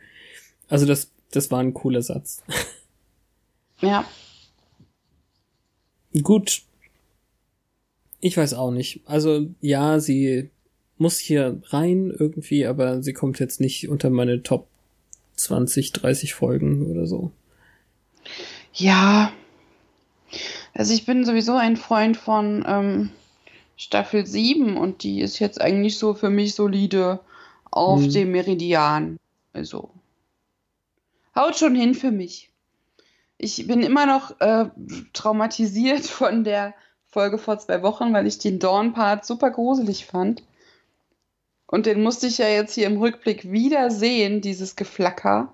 [0.68, 2.42] Also das, das war ein cooler Satz.
[3.80, 4.06] Ja,
[6.22, 6.62] Gut.
[8.20, 9.02] Ich weiß auch nicht.
[9.04, 10.50] Also ja, sie
[10.98, 14.68] muss hier rein irgendwie, aber sie kommt jetzt nicht unter meine Top
[15.36, 17.30] 20, 30 Folgen oder so.
[18.74, 19.32] ja.
[20.74, 23.10] Also ich bin sowieso ein Freund von ähm,
[23.76, 27.20] Staffel 7 und die ist jetzt eigentlich so für mich solide
[27.70, 28.10] auf Hm.
[28.12, 29.18] dem Meridian.
[29.52, 29.90] Also
[31.34, 32.50] haut schon hin für mich.
[33.38, 34.66] Ich bin immer noch äh,
[35.12, 36.74] traumatisiert von der
[37.06, 40.42] Folge vor zwei Wochen, weil ich den Dawn-Part super gruselig fand.
[41.66, 45.52] Und den musste ich ja jetzt hier im Rückblick wieder sehen, dieses Geflacker.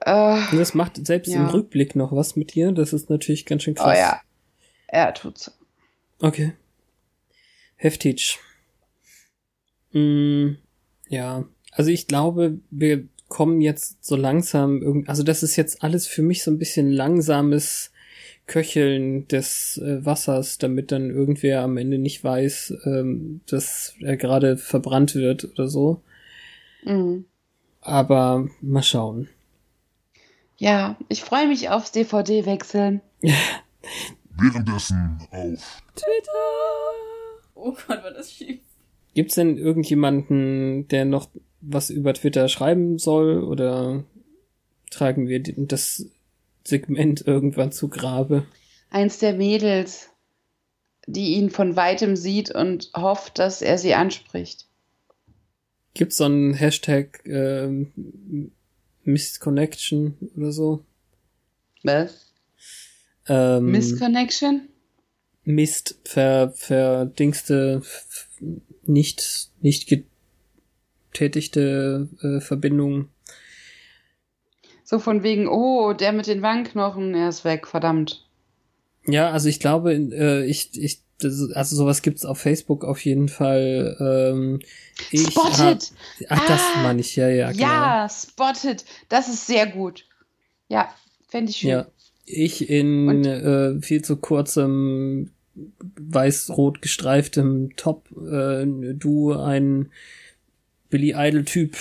[0.00, 1.40] Äh, Und das macht selbst Ja.
[1.40, 2.72] im Rückblick noch was mit dir.
[2.72, 3.98] Das ist natürlich ganz schön oh krass.
[3.98, 4.20] ja,
[4.86, 5.50] er tut's.
[6.20, 6.52] Okay.
[7.82, 8.38] Heftig.
[9.90, 10.50] Mm,
[11.08, 16.06] ja, also ich glaube, wir kommen jetzt so langsam irgendwie, also das ist jetzt alles
[16.06, 17.90] für mich so ein bisschen langsames
[18.46, 24.58] Köcheln des äh, Wassers, damit dann irgendwer am Ende nicht weiß, ähm, dass er gerade
[24.58, 26.00] verbrannt wird oder so.
[26.84, 27.24] Mhm.
[27.80, 29.28] Aber mal schauen.
[30.56, 33.00] Ja, ich freue mich aufs DVD-Wechseln.
[34.36, 37.11] währenddessen auf Twitter.
[37.54, 38.60] Oh Gott, war das schief.
[39.14, 41.28] Gibt's denn irgendjemanden, der noch
[41.60, 44.04] was über Twitter schreiben soll oder
[44.90, 46.06] tragen wir das
[46.64, 48.46] Segment irgendwann zu Grabe?
[48.90, 50.10] Eins der Mädels,
[51.06, 54.66] die ihn von weitem sieht und hofft, dass er sie anspricht.
[55.94, 58.52] Gibt's so einen Hashtag ähm,
[59.04, 60.84] Misconnection oder so?
[61.82, 62.32] Was?
[63.28, 64.68] Ähm, Misconnection?
[65.44, 67.82] Mist, ver, verdingste,
[68.84, 69.88] nicht, nicht
[71.12, 73.08] getätigte äh, Verbindung.
[74.84, 78.28] So von wegen, oh, der mit den Wangenknochen, er ist weg, verdammt.
[79.06, 83.28] Ja, also ich glaube, äh, ich, ich, das, also sowas gibt's auf Facebook auf jeden
[83.28, 83.96] Fall.
[84.00, 84.60] Ähm,
[85.10, 85.92] ich hab- Spotted!
[86.28, 87.64] ach, das Ah, meine ich, ja, ja, genau.
[87.64, 88.84] Ja, Spotted.
[89.08, 90.06] Das ist sehr gut.
[90.68, 90.94] Ja,
[91.28, 91.70] fände ich schön.
[91.70, 91.86] Ja,
[92.24, 98.64] ich in Und- äh, viel zu kurzem weiß-rot gestreiftem Top, äh,
[98.94, 99.90] du ein
[100.88, 101.76] Billy Idol Typ.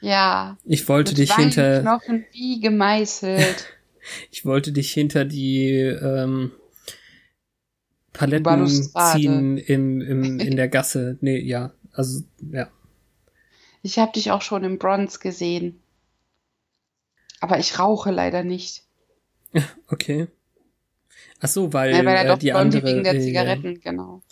[0.00, 0.56] Ja.
[0.64, 3.66] Ich wollte dich hinter, Wangenknochen wie gemeißelt.
[4.30, 6.52] ich wollte dich hinter die ähm,
[8.12, 9.18] Paletten Balustrade.
[9.18, 11.18] ziehen im, im, in der Gasse.
[11.20, 12.68] Nee, ja, also ja.
[13.82, 15.80] Ich habe dich auch schon im Bronze gesehen.
[17.40, 18.84] Aber ich rauche leider nicht.
[19.88, 20.28] Okay.
[21.40, 23.80] Ach so, weil Ja, weil er äh, doch die Blondie andere wegen der äh, Zigaretten,
[23.80, 24.22] genau.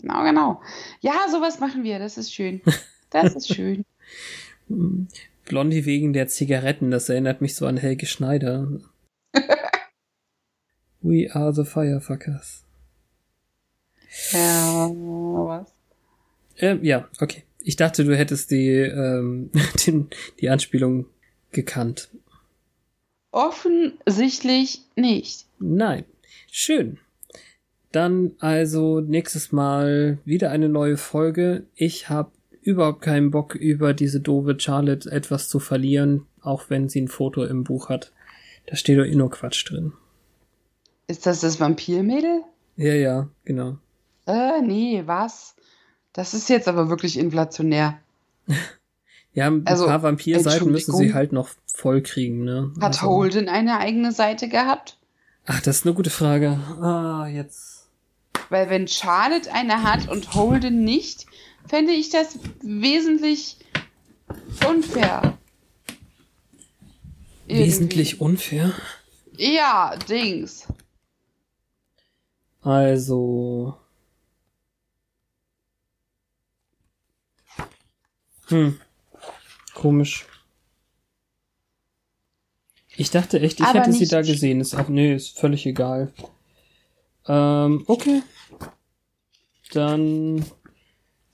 [0.00, 0.62] Genau, genau.
[1.00, 2.60] Ja, sowas machen wir, das ist schön.
[3.10, 3.84] Das ist schön.
[5.44, 8.66] Blondie wegen der Zigaretten, das erinnert mich so an Helge Schneider.
[11.00, 12.64] We are the Firefuckers.
[14.32, 15.72] Ja, was?
[16.58, 17.44] Ähm, ja, okay.
[17.60, 19.50] Ich dachte, du hättest die, ähm,
[19.86, 20.08] den,
[20.40, 21.06] die Anspielung
[21.54, 22.10] gekannt.
[23.30, 25.46] Offensichtlich nicht.
[25.58, 26.04] Nein.
[26.50, 26.98] Schön.
[27.90, 31.66] Dann also nächstes Mal wieder eine neue Folge.
[31.74, 32.30] Ich habe
[32.60, 37.44] überhaupt keinen Bock, über diese doofe Charlotte etwas zu verlieren, auch wenn sie ein Foto
[37.44, 38.12] im Buch hat.
[38.66, 39.92] Da steht doch eh nur Quatsch drin.
[41.06, 42.42] Ist das das Vampirmädel?
[42.76, 43.78] Ja, ja, genau.
[44.26, 45.54] Äh, nee, was?
[46.12, 47.98] Das ist jetzt aber wirklich inflationär.
[49.34, 52.72] Ja, ein Also, paar Vampirseiten müssen sie halt noch voll kriegen, ne?
[52.80, 54.96] Hat Also- Holden eine eigene Seite gehabt?
[55.46, 56.52] Ach, das ist eine gute Frage.
[56.80, 57.88] Ah, jetzt.
[58.48, 61.26] Weil wenn Charlotte eine hat und Holden nicht,
[61.66, 63.58] fände ich das wesentlich
[64.66, 65.36] unfair.
[67.46, 67.66] Irgendwie.
[67.66, 68.72] Wesentlich unfair.
[69.36, 70.66] Ja, Dings.
[72.62, 73.76] Also.
[78.48, 78.78] Hm.
[79.74, 80.26] Komisch.
[82.96, 84.60] Ich dachte echt, ich Aber hätte sie da gesehen.
[84.60, 86.12] Ist auch, nee, ist völlig egal.
[87.26, 88.22] Ähm, okay.
[89.72, 90.44] Dann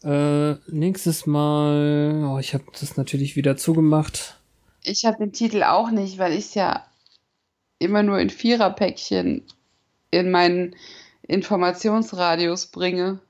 [0.03, 2.25] äh, nächstes Mal.
[2.27, 4.39] Oh, ich habe das natürlich wieder zugemacht.
[4.83, 6.87] Ich habe den Titel auch nicht, weil ich es ja
[7.79, 9.43] immer nur in Viererpäckchen
[10.11, 10.75] in meinen
[11.23, 13.21] Informationsradius bringe.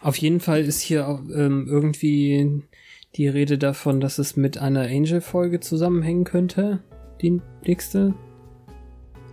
[0.00, 2.62] Auf jeden Fall ist hier ähm, irgendwie
[3.16, 6.80] die Rede davon, dass es mit einer Angel-Folge zusammenhängen könnte.
[7.20, 8.14] Die nächste.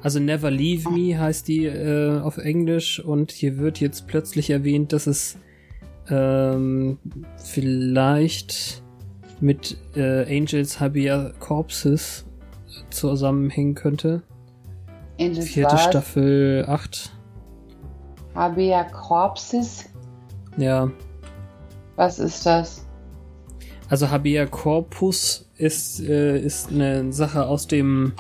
[0.02, 4.94] Also Never Leave Me heißt die äh, auf Englisch und hier wird jetzt plötzlich erwähnt,
[4.94, 5.38] dass es
[6.10, 7.00] ähm,
[7.38, 8.84] vielleicht
[9.40, 12.26] mit äh, Angels Habia Corpses
[12.90, 14.24] zusammenhängen könnte.
[15.20, 15.84] Angels Vierte was?
[15.84, 17.12] Staffel 8.
[18.36, 19.90] Habea Corpses?
[20.58, 20.90] Ja,
[21.96, 22.85] Was ist das?
[23.90, 28.14] Also Habea Corpus ist, äh, ist eine Sache aus dem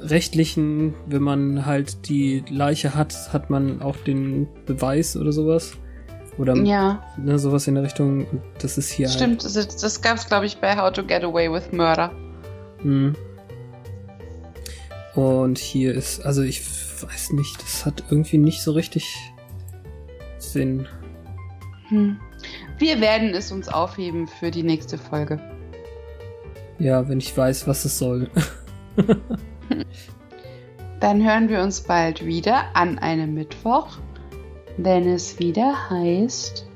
[0.00, 5.74] rechtlichen, wenn man halt die Leiche hat, hat man auch den Beweis oder sowas.
[6.38, 8.26] Oder Ja, ne, sowas in der Richtung.
[8.58, 9.44] Das ist hier stimmt.
[9.44, 12.10] Das, das gab es, glaube ich, bei How to Get Away with Murder.
[12.10, 12.82] halt.
[12.82, 13.16] Hm.
[15.14, 16.62] Und hier ist, also ich
[17.02, 19.14] weiß nicht, das hat irgendwie nicht so richtig
[20.38, 20.88] Sinn.
[21.88, 22.16] Hm.
[22.78, 25.40] Wir werden es uns aufheben für die nächste Folge.
[26.78, 28.28] Ja, wenn ich weiß, was es soll.
[31.00, 33.98] Dann hören wir uns bald wieder an einem Mittwoch,
[34.76, 36.66] wenn es wieder heißt.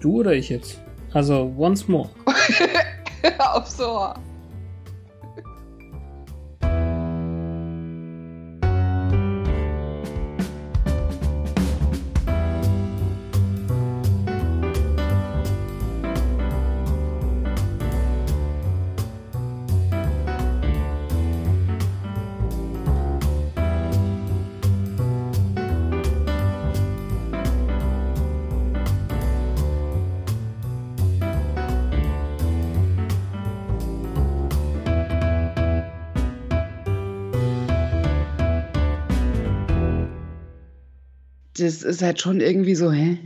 [0.00, 0.80] Du oder ich jetzt?
[1.12, 2.10] Also, once more.
[3.38, 4.12] Auf so.
[41.58, 43.18] Das ist halt schon irgendwie so, hä?